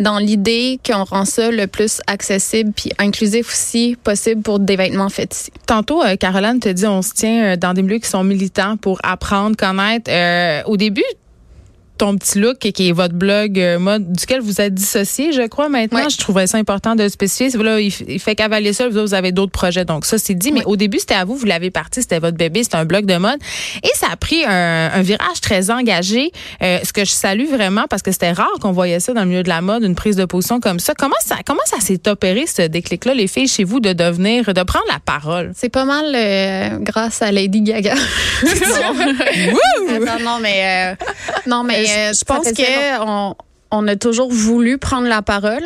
dans 0.00 0.18
l'idée 0.18 0.80
qu'on 0.84 1.04
rend 1.04 1.24
ça 1.24 1.50
le 1.50 1.66
plus 1.66 2.00
accessible 2.06 2.72
puis 2.72 2.90
inclusif 2.98 3.48
aussi 3.48 3.96
possible 4.02 4.42
pour 4.42 4.58
des 4.58 4.76
vêtements 4.76 5.08
faits 5.08 5.34
ici. 5.34 5.52
Tantôt, 5.66 6.02
euh, 6.02 6.16
Caroline 6.16 6.60
te 6.60 6.68
dit 6.68 6.86
on 6.86 7.02
se 7.02 7.12
tient 7.12 7.44
euh, 7.44 7.56
dans 7.56 7.74
des 7.74 7.82
milieux 7.82 7.98
qui 7.98 8.08
sont 8.08 8.24
militants 8.24 8.76
pour 8.76 8.98
apprendre, 9.02 9.56
connaître. 9.56 10.10
Euh, 10.10 10.62
au 10.66 10.76
début, 10.76 11.04
ton 12.00 12.16
petit 12.16 12.38
look 12.38 12.56
qui 12.58 12.72
qui 12.72 12.88
est 12.88 12.92
votre 12.92 13.14
blog 13.14 13.60
euh, 13.60 13.78
mode 13.78 14.10
duquel 14.10 14.40
vous 14.40 14.62
êtes 14.62 14.72
dissocié, 14.72 15.32
je 15.32 15.46
crois 15.46 15.68
maintenant. 15.68 16.00
Ouais. 16.00 16.08
Je 16.08 16.16
trouverais 16.16 16.46
ça 16.46 16.56
important 16.56 16.96
de 16.96 17.02
le 17.02 17.10
spécifier. 17.10 17.50
Là, 17.62 17.78
il, 17.78 17.90
fait 17.90 18.34
cavaler 18.34 18.72
ça, 18.72 18.88
vous, 18.88 18.96
autres, 18.96 19.08
vous 19.08 19.14
avez 19.14 19.32
d'autres 19.32 19.52
projets. 19.52 19.84
Donc 19.84 20.06
ça, 20.06 20.16
c'est 20.16 20.34
dit. 20.34 20.50
Mais 20.50 20.64
au 20.64 20.76
début, 20.76 20.98
c'était 20.98 21.14
à 21.14 21.26
vous, 21.26 21.36
vous 21.36 21.44
l'avez 21.44 21.70
parti, 21.70 22.00
c'était 22.00 22.18
votre 22.18 22.38
bébé, 22.38 22.62
c'était 22.62 22.78
un 22.78 22.86
blog 22.86 23.04
de 23.04 23.16
mode. 23.18 23.38
Et 23.82 23.90
ça 23.94 24.06
a 24.10 24.16
pris 24.16 24.42
un, 24.46 24.90
un 24.94 25.02
virage 25.02 25.42
très 25.42 25.70
engagé, 25.70 26.32
euh, 26.62 26.78
ce 26.82 26.94
que 26.94 27.04
je 27.04 27.10
salue 27.10 27.48
vraiment 27.48 27.84
parce 27.90 28.00
que 28.00 28.12
c'était 28.12 28.32
rare 28.32 28.48
qu'on 28.62 28.72
voyait 28.72 29.00
ça 29.00 29.12
dans 29.12 29.20
le 29.20 29.28
milieu 29.28 29.42
de 29.42 29.50
la 29.50 29.60
mode, 29.60 29.82
une 29.82 29.94
prise 29.94 30.16
de 30.16 30.24
position 30.24 30.58
comme 30.58 30.80
ça. 30.80 30.94
Comment 30.96 31.20
ça, 31.22 31.36
comment 31.44 31.60
ça 31.66 31.80
s'est 31.80 32.08
opéré, 32.08 32.46
ce 32.46 32.62
déclic-là, 32.62 33.12
les 33.12 33.26
filles, 33.26 33.46
chez 33.46 33.64
vous, 33.64 33.78
de 33.78 33.92
devenir, 33.92 34.54
de 34.54 34.62
prendre 34.62 34.86
la 34.88 35.00
parole? 35.04 35.52
C'est 35.54 35.68
pas 35.68 35.84
mal 35.84 36.06
euh, 36.14 36.78
grâce 36.80 37.20
à 37.20 37.30
Lady 37.30 37.60
Gaga. 37.60 37.92
Attends, 38.42 40.24
non, 40.24 40.38
mais... 40.40 40.96
non, 41.46 41.62
Mais 41.62 41.89
euh, 41.96 42.12
je 42.12 42.24
pense 42.24 42.46
qu'on 42.52 43.34
on 43.70 43.88
a 43.88 43.96
toujours 43.96 44.30
voulu 44.32 44.78
prendre 44.78 45.06
la 45.08 45.22
parole. 45.22 45.62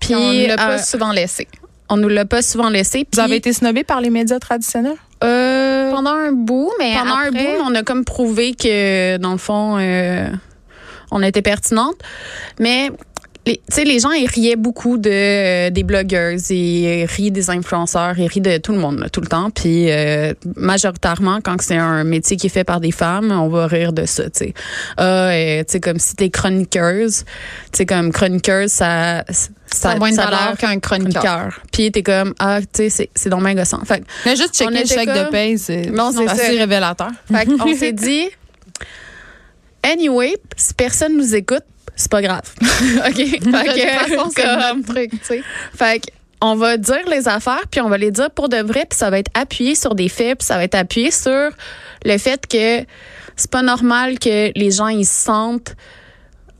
Puis 0.00 0.14
on 0.14 0.32
l'a 0.48 0.56
pas 0.56 0.70
euh, 0.72 0.78
souvent 0.78 1.12
laissé. 1.12 1.46
on 1.88 1.96
nous 1.96 2.08
l'a 2.08 2.24
pas 2.24 2.42
souvent 2.42 2.70
laissé. 2.70 3.06
Vous 3.12 3.20
avez 3.20 3.36
été 3.36 3.52
snobé 3.52 3.84
par 3.84 4.00
les 4.00 4.10
médias 4.10 4.38
traditionnels? 4.38 4.96
euh, 5.22 5.90
Pendant 5.92 6.14
un 6.14 6.32
bout, 6.32 6.72
mais 6.78 6.94
pendant 6.96 7.16
un 7.16 7.26
après- 7.28 7.44
bout, 7.58 7.62
on 7.66 7.74
a 7.74 7.82
comme 7.82 8.04
prouvé 8.04 8.54
que 8.54 9.18
dans 9.18 9.32
le 9.32 9.38
fond, 9.38 9.76
euh, 9.78 10.28
on 11.10 11.22
était 11.22 11.42
pertinente. 11.42 11.96
Mais 12.58 12.90
les, 13.76 13.84
les 13.84 13.98
gens 14.00 14.10
ils 14.10 14.26
riaient 14.26 14.56
beaucoup 14.56 14.98
de 14.98 15.10
euh, 15.10 15.70
des 15.70 15.82
blogueuses, 15.82 16.50
ils 16.50 17.04
rient 17.04 17.30
des 17.30 17.50
influenceurs, 17.50 18.18
ils 18.18 18.26
rient 18.26 18.40
de 18.40 18.58
tout 18.58 18.72
le 18.72 18.78
monde 18.78 19.08
tout 19.12 19.20
le 19.20 19.26
temps. 19.26 19.50
Puis 19.50 19.90
euh, 19.90 20.34
majoritairement, 20.56 21.40
quand 21.42 21.60
c'est 21.60 21.76
un 21.76 22.04
métier 22.04 22.36
qui 22.36 22.46
est 22.46 22.50
fait 22.50 22.64
par 22.64 22.80
des 22.80 22.92
femmes, 22.92 23.30
on 23.32 23.48
va 23.48 23.66
rire 23.66 23.92
de 23.92 24.06
ça. 24.06 24.24
Tu 24.24 24.30
sais, 24.34 24.54
ah, 24.96 25.28
euh, 25.30 25.60
tu 25.60 25.72
sais 25.72 25.80
comme 25.80 25.98
si 25.98 26.16
t'es 26.16 26.30
chroniqueuse, 26.30 27.24
tu 27.72 27.78
sais 27.78 27.86
comme 27.86 28.12
chroniqueuse, 28.12 28.70
ça 28.70 29.24
ça 29.72 29.90
a 29.90 29.96
moins 29.96 30.10
de 30.10 30.16
valeur 30.16 30.56
qu'un 30.58 30.78
chroniqueur. 30.80 31.60
Puis 31.72 31.90
t'es 31.92 32.02
comme 32.02 32.34
ah, 32.38 32.60
tu 32.60 32.90
sais 32.90 33.10
c'est 33.14 33.30
bien 33.34 33.54
gossant. 33.54 33.84
Fait 33.84 34.02
Mais 34.26 34.36
juste 34.36 34.60
On 34.62 34.70
checker 34.70 34.80
le 34.82 34.86
chèque 34.86 35.06
comme- 35.06 35.26
de 35.26 35.30
paye, 35.30 35.58
c'est 35.58 35.90
assez 36.28 36.58
révélateur. 36.58 37.10
Fait 37.32 37.46
qu'on 37.46 37.74
s'est 37.76 37.92
dit, 37.92 38.28
anyway, 39.82 40.36
si 40.56 40.74
personne 40.74 41.16
nous 41.16 41.34
écoute, 41.34 41.64
c'est 42.00 42.10
pas 42.10 42.22
grave. 42.22 42.42
OK? 42.60 43.14
Fait 43.16 43.38
De 43.38 43.44
toute 43.44 43.52
que, 43.52 44.14
façon, 44.14 44.30
c'est 44.34 44.42
comme- 44.44 44.84
truc, 44.84 45.10
tu 45.10 45.18
sais. 45.22 45.42
fait 45.76 46.00
que, 46.00 46.06
on 46.40 46.56
va 46.56 46.76
dire 46.78 47.06
les 47.08 47.28
affaires, 47.28 47.64
puis 47.70 47.80
on 47.80 47.88
va 47.88 47.98
les 47.98 48.10
dire 48.10 48.30
pour 48.30 48.48
de 48.48 48.56
vrai, 48.56 48.86
puis 48.88 48.98
ça 48.98 49.10
va 49.10 49.18
être 49.18 49.30
appuyé 49.34 49.74
sur 49.74 49.94
des 49.94 50.08
faits, 50.08 50.38
puis 50.38 50.46
ça 50.46 50.56
va 50.56 50.64
être 50.64 50.74
appuyé 50.74 51.10
sur 51.10 51.50
le 52.04 52.18
fait 52.18 52.46
que 52.46 52.84
c'est 53.36 53.50
pas 53.50 53.62
normal 53.62 54.18
que 54.18 54.50
les 54.58 54.70
gens 54.70 54.88
ils 54.88 55.04
se 55.06 55.24
sentent 55.24 55.74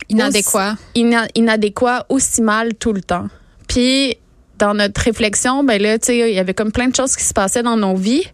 Inadéquat. 0.09 0.73
aussi- 0.73 1.01
ina- 1.03 1.29
inadéquats 1.35 2.05
aussi 2.09 2.43
mal 2.43 2.75
tout 2.75 2.93
le 2.93 3.01
temps. 3.01 3.29
Puis 3.69 4.17
dans 4.59 4.75
notre 4.75 5.01
réflexion, 5.01 5.63
ben 5.65 5.81
là, 5.81 5.99
tu 5.99 6.07
sais, 6.07 6.19
il 6.31 6.35
y 6.35 6.39
avait 6.39 6.53
comme 6.55 6.73
plein 6.73 6.89
de 6.89 6.95
choses 6.97 7.17
qui 7.17 7.25
se 7.25 7.33
passaient 7.33 7.63
dans 7.63 7.77
nos 7.77 7.95
vies. 7.97 8.25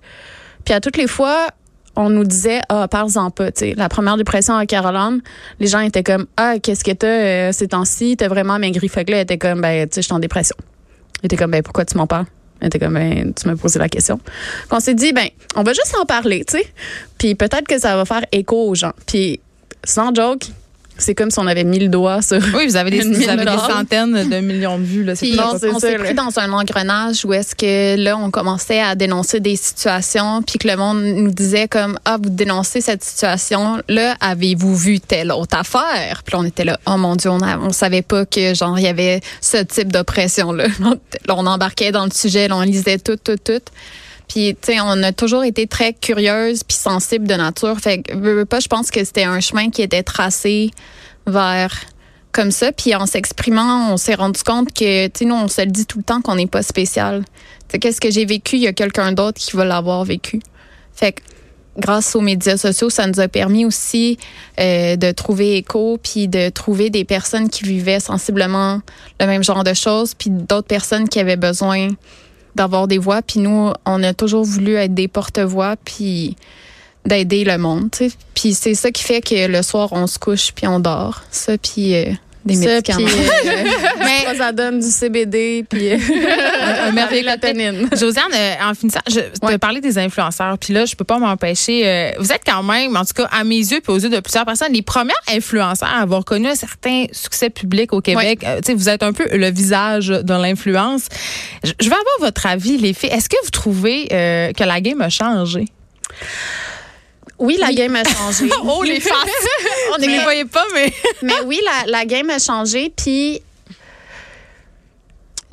Puis 0.65 0.75
à 0.75 0.81
toutes 0.81 0.97
les 0.97 1.07
fois, 1.07 1.49
on 1.97 2.11
nous 2.11 2.25
disait 2.25 2.61
ah 2.69 2.89
parle-en 2.89 3.31
pas, 3.31 3.51
tu 3.51 3.61
sais. 3.61 3.75
La 3.77 3.89
première 3.89 4.17
dépression 4.17 4.55
à 4.55 4.67
Caroline, 4.67 5.21
les 5.59 5.67
gens 5.67 5.81
étaient 5.81 6.03
comme 6.03 6.27
ah 6.37 6.59
qu'est-ce 6.63 6.85
que 6.85 6.93
t'as 6.93 7.07
euh, 7.07 7.53
ces 7.53 7.69
temps-ci, 7.69 8.17
t'as 8.17 8.29
vraiment 8.29 8.59
maigri. 8.59 8.89
Fait 8.89 9.05
que 9.05 9.13
là, 9.13 9.19
elle 9.19 9.23
était 9.25 9.39
comme 9.39 9.61
ben 9.63 9.89
tu 9.89 9.95
sais, 9.95 10.03
je 10.03 10.07
suis 10.07 10.15
en 10.15 10.19
dépression. 10.19 10.57
Elle 11.23 11.27
était 11.27 11.37
comme 11.37 11.51
ben 11.51 11.63
pourquoi 11.63 11.85
tu 11.85 11.97
m'en 11.97 12.07
parles? 12.07 12.27
Elle 12.61 12.69
était 12.69 12.79
comme 12.79 12.95
ben 12.95 13.33
tu 13.35 13.49
m'as 13.49 13.57
posé 13.57 13.79
la 13.79 13.89
question. 13.89 14.19
Puis 14.19 14.69
on 14.71 14.81
s'est 14.81 14.95
dit 14.95 15.13
ben 15.13 15.29
on 15.57 15.63
va 15.63 15.73
juste 15.73 15.95
en 16.01 16.05
parler, 16.05 16.45
tu 16.45 16.59
sais. 16.59 16.67
Puis 17.19 17.35
peut-être 17.35 17.67
que 17.67 17.79
ça 17.79 17.97
va 17.97 18.05
faire 18.05 18.25
écho 18.33 18.69
aux 18.69 18.75
gens. 18.75 18.93
Puis 19.07 19.41
sans 19.85 20.15
joke, 20.15 20.47
c'est 20.99 21.15
comme 21.15 21.31
si 21.31 21.39
on 21.39 21.47
avait 21.47 21.65
mis 21.65 21.79
le 21.79 21.89
doigt 21.89 22.23
sur 22.23 22.39
Oui, 22.55 22.67
vous 22.67 22.77
avez 22.77 22.91
des, 22.91 23.01
vous 23.01 23.29
avez 23.29 23.45
des 23.45 23.59
centaines 23.59 24.29
de 24.29 24.41
millions 24.41 24.79
de 24.79 24.85
vues. 24.85 25.05
Là. 25.05 25.15
C'est 25.15 25.27
Puis 25.27 25.39
on, 25.41 25.75
on 25.75 25.79
s'est 25.79 25.97
pris 25.97 26.15
dans 26.15 26.39
un 26.39 26.53
engrenage 26.53 27.25
où 27.25 27.33
est-ce 27.33 27.55
que 27.55 27.97
là, 27.97 28.17
on 28.17 28.31
commençait 28.31 28.81
à 28.81 28.95
dénoncer 28.95 29.41
des 29.41 29.57
situations, 29.57 30.43
puis 30.43 30.59
que 30.59 30.69
le 30.69 30.77
monde 30.77 31.03
nous 31.03 31.31
disait 31.31 31.69
comme, 31.69 31.99
ah, 32.05 32.17
vous 32.23 32.31
dénoncez 32.31 32.81
cette 32.81 33.05
situation, 33.05 33.81
là, 33.89 34.17
avez-vous 34.21 34.77
vu 34.77 35.01
telle 35.01 35.33
autre 35.33 35.57
affaire? 35.59 36.23
Puis 36.25 36.33
là, 36.33 36.39
on 36.41 36.45
était 36.45 36.65
là, 36.65 36.79
oh 36.87 36.97
mon 36.97 37.17
Dieu, 37.17 37.31
on, 37.31 37.41
a- 37.41 37.59
on 37.59 37.73
savait 37.73 38.03
pas 38.03 38.25
que, 38.27 38.55
genre, 38.55 38.79
il 38.79 38.85
y 38.85 38.89
avait 38.89 39.21
ce 39.41 39.59
type 39.59 39.93
d'oppression-là. 39.93 40.67
Là, 40.81 40.95
on 41.37 41.47
embarquait 41.47 41.93
dans 41.93 42.05
le 42.05 42.11
sujet, 42.13 42.49
là, 42.49 42.57
on 42.57 42.63
lisait 42.63 42.99
tout, 42.99 43.17
tout, 43.17 43.37
tout. 43.37 43.61
Puis, 44.29 44.57
tu 44.61 44.73
sais, 44.73 44.81
on 44.81 45.03
a 45.03 45.13
toujours 45.13 45.45
été 45.45 45.67
très 45.67 45.93
curieuse 45.93 46.65
puis 46.65 46.77
sensible 46.77 47.27
de 47.27 47.35
nature. 47.35 47.79
Fait 47.79 48.03
que, 48.03 48.15
veux, 48.15 48.45
pas, 48.45 48.61
je 48.61 48.69
pense 48.69 48.91
que 48.91 49.05
c'était 49.05 49.25
un 49.25 49.41
chemin 49.41 49.71
qui 49.71 49.83
était 49.83 50.03
tracé 50.03 50.71
vers 51.27 51.73
comme 52.33 52.51
ça. 52.51 52.73
Puis 52.73 52.95
en 52.95 53.07
s'exprimant, 53.07 53.93
on 53.93 53.97
s'est 53.97 54.15
rendu 54.15 54.43
compte 54.43 54.73
que, 54.73 55.07
tu 55.07 55.19
sais, 55.21 55.25
nous, 55.25 55.35
on 55.35 55.49
se 55.49 55.63
le 55.63 55.71
dit 55.71 55.87
tout 55.87 55.99
le 55.99 56.05
temps 56.05 56.21
qu'on 56.21 56.35
n'est 56.35 56.47
pas 56.47 56.63
spécial. 56.63 57.25
Tu 57.69 57.79
qu'est-ce 57.79 58.01
que 58.01 58.11
j'ai 58.11 58.25
vécu, 58.25 58.57
il 58.57 58.63
y 58.63 58.67
a 58.67 58.73
quelqu'un 58.73 59.13
d'autre 59.13 59.41
qui 59.41 59.57
va 59.57 59.65
l'avoir 59.65 60.05
vécu. 60.05 60.41
Fait 60.93 61.13
que, 61.13 61.23
grâce 61.79 62.15
aux 62.15 62.21
médias 62.21 62.57
sociaux, 62.57 62.91
ça 62.91 63.07
nous 63.07 63.21
a 63.21 63.29
permis 63.29 63.65
aussi 63.65 64.19
euh, 64.61 64.97
de 64.97 65.13
trouver 65.13 65.57
écho, 65.57 65.99
puis 66.03 66.29
de 66.29 66.49
trouver 66.49 66.91
des 66.91 67.05
personnes 67.05 67.49
qui 67.49 67.65
vivaient 67.65 68.01
sensiblement 68.01 68.81
le 69.21 69.27
même 69.27 69.43
genre 69.43 69.65
de 69.65 69.75
choses, 69.75 70.15
puis 70.15 70.31
d'autres 70.31 70.69
personnes 70.69 71.09
qui 71.09 71.19
avaient 71.19 71.37
besoin 71.37 71.89
d'avoir 72.57 72.89
des 72.89 72.99
voix. 72.99 73.23
Puis 73.23 73.41
nous, 73.41 73.73
on 73.85 74.03
a 74.03 74.15
toujours 74.15 74.45
voulu 74.45 74.75
être 74.75 74.95
des 74.95 75.09
porte-voix, 75.09 75.77
puis 75.85 76.37
d'aider 77.05 77.45
le 77.45 77.59
monde. 77.59 77.91
Puis 78.35 78.55
c'est 78.55 78.75
ça 78.75 78.91
qui 78.91 79.03
fait 79.03 79.21
que 79.21 79.47
le 79.47 79.63
soir, 79.63 79.91
on 79.93 80.07
se 80.07 80.19
couche, 80.19 80.53
puis 80.53 80.67
on 80.67 80.81
dort. 80.81 81.23
Ça, 81.31 81.57
puis 81.57 81.95
euh, 81.95 82.13
des 82.47 82.55
Ça, 82.55 82.67
médicaments. 82.67 83.07
puis, 83.07 83.49
euh, 83.49 83.65
mais 83.99 84.37
ça 84.37 84.53
donne 84.53 84.81
du 84.81 84.89
CBD 84.89 85.65
puis 85.69 85.93
euh, 85.93 85.99
un 86.89 86.93
merveilleux. 86.93 87.27
Josiane, 87.97 88.25
euh, 88.35 88.55
en 88.63 88.75
finissant, 88.75 89.01
je 89.09 89.21
te 89.21 89.45
Ouais. 89.47 89.59
parlais 89.59 89.81
des 89.81 89.99
influenceurs, 89.99 90.57
puis 90.59 90.73
là, 90.73 90.85
je 90.87 90.95
peux 90.95 91.05
pas 91.05 91.19
m'empêcher. 91.19 91.83
euh, 91.87 92.11
vous 92.19 92.33
êtes 92.33 92.43
quand 92.47 92.63
même, 92.63 92.97
en 92.97 93.05
tout 93.05 93.15
cas, 93.15 93.29
à 93.33 93.45
mes 93.45 93.57
yeux, 93.59 93.81
puis 93.83 93.93
aux 93.93 93.99
yeux 93.99 94.09
de 94.09 94.21
plusieurs 94.21 94.45
personnes, 94.47 94.73
les 94.73 94.83
premières 94.83 95.15
influenceurs 95.29 95.89
à 95.89 96.01
avoir 96.03 96.25
connu 96.25 96.49
un 96.49 96.55
certain 96.55 97.05
succès 97.13 97.51
public 97.51 97.93
au 97.93 98.01
Québec. 98.01 98.41
Euh, 98.45 98.57
tu 98.61 98.67
sais, 98.67 98.75
vous 98.75 98.89
êtes 98.89 99.03
un 99.03 99.13
peu 99.13 99.27
le 99.37 99.51
visage 99.51 100.09
de 100.09 100.33
l'influence. 100.35 101.03
Je 101.65 101.73
je 101.81 101.87
veux 101.87 101.93
avoir 101.97 102.31
votre 102.31 102.47
avis, 102.47 102.79
les 102.79 102.93
filles. 102.95 103.11
Est-ce 103.11 103.29
que 103.29 103.37
vous 103.45 103.51
trouvez 103.51 104.09
euh, 104.13 104.53
que 104.53 104.65
la 104.65 104.81
game 104.81 105.01
a 105.01 105.09
changé? 105.09 105.67
Oui, 107.39 107.57
la 107.61 107.73
game 107.73 107.95
a 107.97 108.05
changé. 108.05 108.51
Oh, 108.65 108.83
les 108.83 109.01
faces! 109.01 109.13
On 109.95 109.99
ne 110.01 110.07
les 110.07 110.19
voyait 110.21 110.45
pas, 110.47 110.65
mais... 110.75 110.93
Mais 111.23 111.35
oui, 111.45 111.61
la, 111.65 111.91
la 111.91 112.05
game 112.07 112.31
a 112.31 112.39
changé, 112.39 112.93
puis 112.97 113.41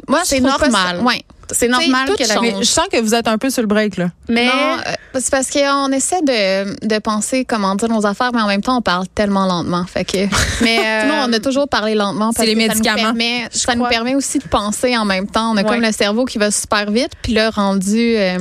Moi, 0.08 0.22
c'est 0.24 0.38
je 0.38 0.44
trouve 0.44 0.58
pas 0.60 0.68
normal. 0.70 0.98
ça- 0.98 1.04
ouais. 1.04 1.22
c'est 1.52 1.68
normal 1.68 2.10
que 2.18 2.24
la 2.28 2.36
change. 2.36 2.42
mais 2.42 2.54
je 2.60 2.64
sens 2.64 2.88
que 2.92 3.00
vous 3.00 3.14
êtes 3.16 3.28
un 3.28 3.38
peu 3.38 3.50
sur 3.50 3.62
le 3.62 3.68
break, 3.68 3.98
là. 3.98 4.08
Mais 4.28 4.46
Non, 4.48 4.52
euh, 4.86 4.92
c'est 5.20 5.30
parce 5.32 5.50
qu'on 5.50 5.92
essaie 5.92 6.22
de, 6.22 6.88
de 6.88 7.00
penser 7.00 7.46
comment 7.46 7.76
dire 7.76 7.90
nos 7.90 8.06
affaires, 8.06 8.32
mais 8.34 8.42
en 8.42 8.48
même 8.48 8.62
temps, 8.62 8.78
on 8.78 8.82
parle 8.82 9.08
tellement 9.14 9.46
lentement. 9.46 9.86
Fait 9.86 10.04
que, 10.04 10.18
mais 10.64 10.80
euh, 10.80 11.06
nous, 11.08 11.14
on 11.14 11.34
a 11.34 11.40
toujours 11.40 11.68
parlé 11.70 11.96
lentement 11.96 12.34
parce 12.34 12.48
C'est 12.48 12.54
les 12.54 12.56
que 12.56 12.62
ça 12.62 12.68
nous 12.68 12.74
médicaments. 12.76 13.02
permet, 13.14 13.48
ça 13.52 13.76
nous 13.76 13.86
permet 13.88 14.16
aussi 14.16 14.40
de 14.40 14.48
penser 14.48 14.98
en 14.98 15.06
même 15.06 15.28
temps. 15.28 15.52
On 15.52 15.58
a 15.58 15.62
Ouais. 15.64 15.70
comme 15.70 15.82
le 15.82 15.92
cerveau 15.92 16.26
qui 16.26 16.38
va 16.38 16.52
super 16.52 16.92
vite, 16.92 17.12
puis 17.22 17.34
là, 17.34 17.50
rendu 17.50 18.16
euh, 18.18 18.38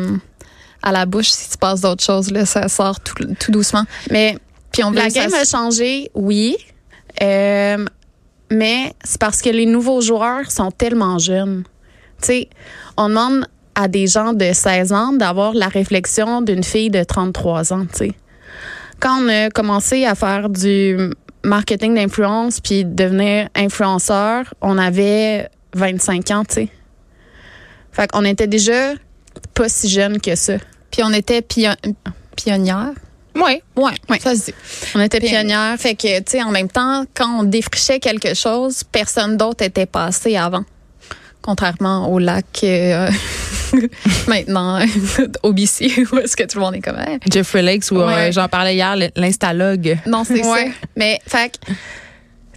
à 0.83 0.93
la 0.93 1.07
bouche, 1.07 1.31
si 1.31 1.51
tu 1.51 1.59
passes 1.59 1.81
d'autres 1.81 2.05
choses, 2.05 2.31
là, 2.31 2.45
ça 2.45 2.69
sort 2.69 3.01
tout, 3.01 3.15
tout 3.39 3.53
doucement. 3.53 3.85
mais 4.11 4.37
Puis 4.73 4.85
on 4.85 4.91
veut 4.91 4.97
la 4.97 5.11
ça 5.11 5.21
game 5.21 5.35
a 5.35 5.45
changé, 5.45 6.11
oui. 6.15 6.57
Euh, 7.23 7.85
mais 8.51 8.93
c'est 9.05 9.21
parce 9.21 9.41
que 9.41 9.51
les 9.51 9.67
nouveaux 9.67 10.01
joueurs 10.01 10.51
sont 10.51 10.71
tellement 10.71 11.19
jeunes. 11.19 11.65
Tu 12.21 12.27
sais, 12.27 12.49
on 12.97 13.09
demande 13.09 13.47
à 13.75 13.89
des 13.89 14.07
gens 14.07 14.33
de 14.33 14.53
16 14.53 14.93
ans 14.93 15.13
d'avoir 15.13 15.55
la 15.55 15.69
réflexion 15.69 16.43
d'une 16.43 16.63
fille 16.63 16.91
de 16.91 17.03
33 17.03 17.73
ans, 17.73 17.87
tu 17.87 17.99
sais. 17.99 18.13
Quand 19.01 19.23
on 19.23 19.29
a 19.29 19.51
commencé 19.51 20.05
à 20.05 20.15
faire 20.15 20.49
du 20.49 20.97
marketing 21.43 21.95
d'influence 21.95 22.61
puis 22.61 22.85
devenir 22.85 23.49
influenceur, 23.55 24.55
on 24.61 24.79
avait 24.79 25.49
25 25.75 26.31
ans, 26.31 26.45
tu 26.45 26.55
sais. 26.55 26.69
Fait 27.93 28.11
qu'on 28.11 28.25
était 28.25 28.47
déjà 28.47 28.95
pas 29.55 29.69
si 29.69 29.89
jeunes 29.89 30.21
que 30.21 30.35
ça. 30.35 30.55
Puis 30.91 31.03
on 31.05 31.13
était 31.13 31.41
pion- 31.41 31.77
pionnières. 32.37 32.93
Oui. 33.35 33.63
Ouais, 33.77 33.93
ça 34.21 34.35
se 34.35 34.47
dit. 34.47 34.55
On 34.95 35.01
était 35.01 35.21
pionnières. 35.21 35.77
Fait 35.79 35.95
que, 35.95 36.19
tu 36.19 36.25
sais, 36.33 36.43
en 36.43 36.51
même 36.51 36.69
temps, 36.69 37.05
quand 37.15 37.41
on 37.41 37.43
défrichait 37.45 37.99
quelque 37.99 38.35
chose, 38.35 38.83
personne 38.85 39.37
d'autre 39.39 39.65
était 39.65 39.87
passé 39.87 40.37
avant. 40.37 40.65
Contrairement 41.41 42.13
au 42.13 42.19
lac 42.19 42.45
euh, 42.63 43.09
maintenant 44.29 44.79
au 45.43 45.53
BC, 45.53 46.05
où 46.13 46.19
est-ce 46.19 46.37
que 46.37 46.45
tout 46.45 46.59
le 46.59 46.65
monde 46.65 46.75
est 46.77 46.81
comme 46.81 46.99
Hey. 46.99 47.19
Jeffrey 47.31 47.63
Lakes, 47.63 47.91
où 47.91 47.97
Ouais. 47.97 48.29
euh, 48.29 48.33
j'en 48.33 48.49
parlais 48.49 48.75
hier, 48.75 48.95
l'instalogue. 49.17 49.99
Non, 50.07 50.25
c'est 50.25 50.45
Ouais. 50.47 50.67
ça. 50.67 50.87
Mais, 50.97 51.21
fait 51.27 51.51
que, 51.67 51.73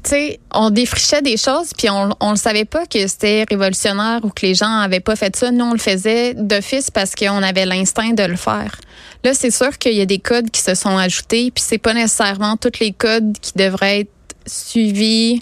tu 0.06 0.12
sais, 0.12 0.40
on 0.54 0.70
défrichait 0.70 1.24
des 1.24 1.36
choses, 1.36 1.72
puis 1.76 1.90
on, 1.90 2.12
on 2.20 2.30
le 2.30 2.36
savait 2.36 2.66
pas 2.66 2.86
que 2.86 3.08
c'était 3.08 3.44
révolutionnaire 3.50 4.20
ou 4.24 4.30
que 4.30 4.46
les 4.46 4.54
gens 4.54 4.70
avaient 4.70 5.00
pas 5.00 5.16
fait 5.16 5.36
ça. 5.36 5.50
Nous, 5.50 5.66
on 5.66 5.74
le 5.74 5.80
faisait 5.80 6.36
d'office 6.36 6.92
parce 6.92 7.16
qu'on 7.16 7.42
avait 7.42 7.66
l'instinct 7.66 8.14
de 8.14 8.24
le 8.24 8.36
faire. 8.36 8.80
Là, 9.24 9.34
c'est 9.34 9.50
sûr 9.50 9.76
qu'il 9.80 9.94
y 9.94 10.02
a 10.02 10.06
des 10.06 10.20
codes 10.20 10.52
qui 10.52 10.62
se 10.62 10.76
sont 10.76 10.96
ajoutés, 10.96 11.50
puis 11.50 11.64
c'est 11.66 11.80
pas 11.80 11.96
nécessairement 11.96 12.56
tous 12.56 12.80
les 12.80 12.92
codes 12.92 13.36
qui 13.42 13.54
devraient 13.56 14.02
être 14.02 14.12
suivis 14.46 15.42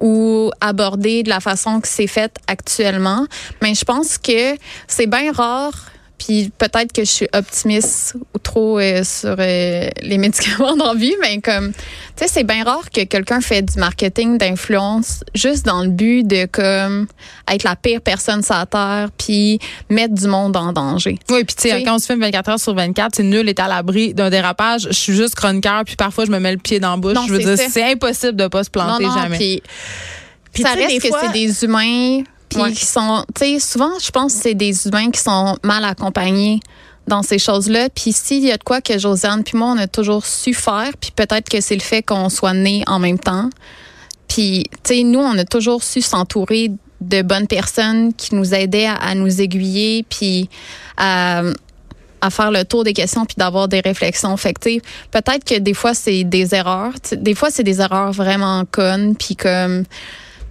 ou 0.00 0.52
abordés 0.60 1.24
de 1.24 1.28
la 1.28 1.40
façon 1.40 1.80
que 1.80 1.88
c'est 1.88 2.06
fait 2.06 2.32
actuellement. 2.46 3.26
Mais 3.60 3.74
je 3.74 3.84
pense 3.84 4.18
que 4.18 4.56
c'est 4.86 5.08
bien 5.08 5.32
rare. 5.32 5.90
Puis 6.18 6.50
peut-être 6.56 6.92
que 6.92 7.04
je 7.04 7.10
suis 7.10 7.28
optimiste 7.34 8.16
ou 8.34 8.38
trop 8.38 8.78
euh, 8.78 9.04
sur 9.04 9.36
euh, 9.38 9.88
les 10.00 10.18
médicaments 10.18 10.76
dans 10.76 10.92
la 10.92 10.98
vie, 10.98 11.14
mais 11.20 11.40
comme, 11.40 11.72
tu 11.72 11.78
sais, 12.16 12.28
c'est 12.28 12.44
bien 12.44 12.64
rare 12.64 12.90
que 12.90 13.04
quelqu'un 13.04 13.40
fait 13.40 13.62
du 13.62 13.78
marketing 13.78 14.38
d'influence 14.38 15.24
juste 15.34 15.66
dans 15.66 15.82
le 15.82 15.90
but 15.90 16.26
de 16.26 16.46
comme 16.46 17.06
être 17.52 17.64
la 17.64 17.76
pire 17.76 18.00
personne 18.00 18.42
sur 18.42 18.54
la 18.54 18.66
terre, 18.66 19.10
puis 19.18 19.58
mettre 19.90 20.14
du 20.14 20.26
monde 20.26 20.56
en 20.56 20.72
danger. 20.72 21.18
Oui, 21.28 21.44
puis 21.44 21.54
tu 21.54 21.68
sais, 21.68 21.82
quand 21.82 21.96
on 21.96 21.98
se 21.98 22.06
filme 22.06 22.20
24 22.20 22.48
heures 22.48 22.60
sur 22.60 22.74
24, 22.74 23.16
c'est 23.16 23.22
nul 23.22 23.48
est 23.48 23.60
à 23.60 23.68
l'abri 23.68 24.14
d'un 24.14 24.30
dérapage. 24.30 24.88
Je 24.88 24.96
suis 24.96 25.14
juste 25.14 25.34
chroniqueur, 25.34 25.84
puis 25.84 25.96
parfois 25.96 26.24
je 26.24 26.30
me 26.30 26.38
mets 26.38 26.52
le 26.52 26.58
pied 26.58 26.80
dans 26.80 26.92
la 26.92 26.96
bouche. 26.96 27.14
Non, 27.14 27.26
je 27.26 27.34
veux 27.34 27.40
c'est 27.40 27.56
dire, 27.56 27.66
c'est 27.70 27.92
impossible 27.92 28.36
de 28.36 28.48
pas 28.48 28.64
se 28.64 28.70
planter 28.70 29.04
non, 29.04 29.10
non, 29.10 29.22
jamais. 29.22 29.60
Puis, 30.52 30.62
ça 30.62 30.72
reste 30.72 31.02
que 31.02 31.08
c'est 31.20 31.32
des 31.32 31.64
humains, 31.64 32.22
puis 32.48 32.60
Ouais. 32.60 32.72
qui 32.72 32.84
sont, 32.86 33.24
tu 33.34 33.44
sais, 33.44 33.58
souvent, 33.58 33.90
je 34.00 34.10
pense 34.10 34.34
que 34.34 34.40
c'est 34.42 34.54
des 34.54 34.86
humains 34.86 35.10
qui 35.10 35.20
sont 35.20 35.56
mal 35.62 35.84
accompagnés 35.84 36.60
dans 37.06 37.22
ces 37.22 37.38
choses-là. 37.38 37.88
Puis 37.94 38.12
s'il 38.12 38.44
y 38.44 38.52
a 38.52 38.56
de 38.56 38.62
quoi 38.64 38.80
que 38.80 38.98
Josiane 38.98 39.44
puis 39.44 39.56
moi, 39.56 39.72
on 39.76 39.78
a 39.78 39.86
toujours 39.86 40.24
su 40.26 40.54
faire, 40.54 40.90
puis 41.00 41.10
peut-être 41.14 41.48
que 41.48 41.60
c'est 41.60 41.74
le 41.76 41.80
fait 41.80 42.02
qu'on 42.02 42.28
soit 42.28 42.54
nés 42.54 42.82
en 42.86 42.98
même 42.98 43.18
temps. 43.18 43.50
Puis, 44.28 44.64
tu 44.82 44.96
sais, 44.96 45.02
nous, 45.04 45.20
on 45.20 45.38
a 45.38 45.44
toujours 45.44 45.82
su 45.84 46.02
s'entourer 46.02 46.72
de 47.00 47.22
bonnes 47.22 47.46
personnes 47.46 48.12
qui 48.14 48.34
nous 48.34 48.54
aidaient 48.54 48.86
à, 48.86 48.94
à 48.94 49.14
nous 49.14 49.40
aiguiller, 49.40 50.04
puis 50.08 50.48
à, 50.96 51.42
à 52.20 52.30
faire 52.30 52.50
le 52.50 52.64
tour 52.64 52.82
des 52.82 52.92
questions, 52.92 53.24
puis 53.24 53.36
d'avoir 53.36 53.68
des 53.68 53.80
réflexions. 53.80 54.36
Fait 54.36 54.52
que, 54.52 54.78
peut-être 55.10 55.44
que 55.44 55.58
des 55.58 55.74
fois, 55.74 55.94
c'est 55.94 56.24
des 56.24 56.54
erreurs. 56.56 56.94
Des 57.12 57.34
fois, 57.34 57.50
c'est 57.50 57.62
des 57.62 57.80
erreurs 57.80 58.12
vraiment 58.12 58.64
connes, 58.70 59.14
puis 59.14 59.36
comme... 59.36 59.84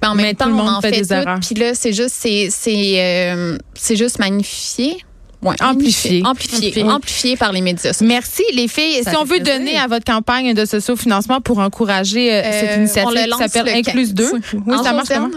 Mais 0.01 0.07
en 0.09 0.15
Mais 0.15 0.23
même 0.23 0.35
tout 0.35 0.43
temps, 0.43 0.49
le 0.49 0.53
on 0.53 0.57
monde 0.57 0.69
en 0.69 0.81
fait 0.81 0.93
fait, 0.93 1.01
des 1.01 1.07
tout, 1.07 1.13
erreurs. 1.13 1.39
Puis 1.39 1.55
là, 1.55 1.73
c'est 1.73 1.93
juste, 1.93 2.15
c'est, 2.19 2.47
c'est, 2.51 2.95
euh, 2.97 3.57
c'est 3.73 3.95
juste 3.95 4.19
magnifié. 4.19 4.97
Ouais, 5.41 5.55
Amplifié. 5.61 6.23
Amplifié. 6.25 6.57
Amplifié. 6.57 6.83
Amplifié 6.83 7.37
par 7.37 7.51
les 7.51 7.61
médias. 7.61 7.95
Merci 8.01 8.41
les 8.53 8.67
filles. 8.67 9.03
Ça 9.03 9.11
si 9.11 9.17
on 9.17 9.23
veut 9.25 9.37
plaisir. 9.37 9.57
donner 9.59 9.77
à 9.77 9.85
votre 9.87 10.05
campagne 10.05 10.53
de 10.53 10.65
sociofinancement 10.65 11.39
pour 11.41 11.59
encourager 11.59 12.33
euh, 12.33 12.41
cette 12.51 12.69
Euh, 12.71 12.75
initiative 12.77 13.07
on 13.07 13.11
le 13.11 13.31
qui 13.31 13.37
s'appelle 13.37 13.65
le 13.73 13.77
Inclus 13.79 14.13
2. 14.13 14.31
15. 14.31 14.41
Oui, 14.65 14.75
En 14.75 14.83
ça 14.83 14.93
marche 14.93 15.07
comment? 15.09 15.29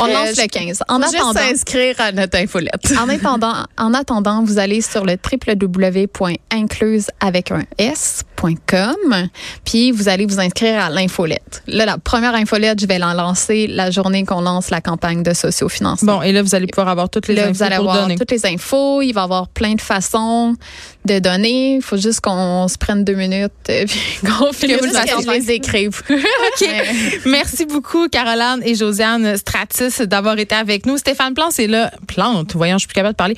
On 0.00 0.06
Euh, 0.06 0.12
lance 0.12 0.36
le 0.36 0.46
15. 0.46 0.82
En 0.88 0.96
Faut 0.98 1.02
juste 1.04 1.14
attendant, 1.16 1.40
s'inscrire 1.40 1.94
à 2.00 2.12
notre 2.12 2.38
infolette. 2.38 2.92
en 2.98 3.08
attendant, 3.08 3.54
en 3.78 3.94
attendant, 3.94 4.42
vous 4.44 4.58
allez 4.58 4.80
sur 4.80 5.04
le 5.04 5.16
www.incluse 5.16 7.06
avec 7.20 7.50
un 7.50 7.62
s.com, 7.78 8.94
puis 9.64 9.90
vous 9.90 10.08
allez 10.08 10.26
vous 10.26 10.40
inscrire 10.40 10.80
à 10.82 10.90
l'infolette. 10.90 11.62
Là, 11.66 11.84
la 11.86 11.98
première 11.98 12.34
infolette, 12.34 12.80
je 12.80 12.86
vais 12.86 12.98
la 12.98 13.14
lancer 13.14 13.66
la 13.66 13.90
journée 13.90 14.24
qu'on 14.24 14.40
lance 14.40 14.70
la 14.70 14.80
campagne 14.80 15.22
de 15.22 15.32
sociofinancement. 15.32 16.16
Bon, 16.16 16.22
et 16.22 16.32
là, 16.32 16.42
vous 16.42 16.54
allez 16.54 16.66
pouvoir 16.66 16.88
avoir 16.88 17.08
toutes 17.08 17.28
les 17.28 17.34
Là, 17.34 17.44
infos 17.44 17.52
vous 17.54 17.62
allez 17.62 17.76
pour 17.76 17.90
avoir 17.90 18.02
donner. 18.04 18.16
toutes 18.16 18.30
les 18.30 18.46
infos. 18.46 19.02
Il 19.02 19.12
va 19.12 19.22
y 19.22 19.24
avoir 19.24 19.48
plein 19.48 19.74
de 19.74 19.80
façons 19.80 20.54
de 21.04 21.18
donner. 21.18 21.76
Il 21.76 21.82
faut 21.82 21.96
juste 21.96 22.20
qu'on 22.20 22.66
se 22.68 22.78
prenne 22.78 23.04
deux 23.04 23.14
minutes 23.14 23.52
euh, 23.68 23.84
puis 23.86 23.98
qu'on 24.26 24.52
Juste 24.52 24.94
la 24.94 25.02
que 25.04 25.10
je 25.10 25.14
campagne. 25.16 25.40
les 25.42 25.50
écrive. 25.52 26.02
OK. 26.10 26.68
Merci 27.26 27.66
beaucoup, 27.66 28.08
Caroline 28.08 28.60
et 28.64 28.74
Josiane 28.74 29.36
Stratis, 29.74 30.06
d'avoir 30.06 30.38
été 30.38 30.54
avec 30.54 30.86
nous. 30.86 30.98
Stéphane 30.98 31.34
Plante, 31.34 31.52
c'est 31.52 31.66
là. 31.66 31.90
Plante, 32.06 32.54
voyons, 32.54 32.76
je 32.76 32.80
suis 32.80 32.88
plus 32.88 32.94
capable 32.94 33.14
de 33.14 33.16
parler. 33.16 33.36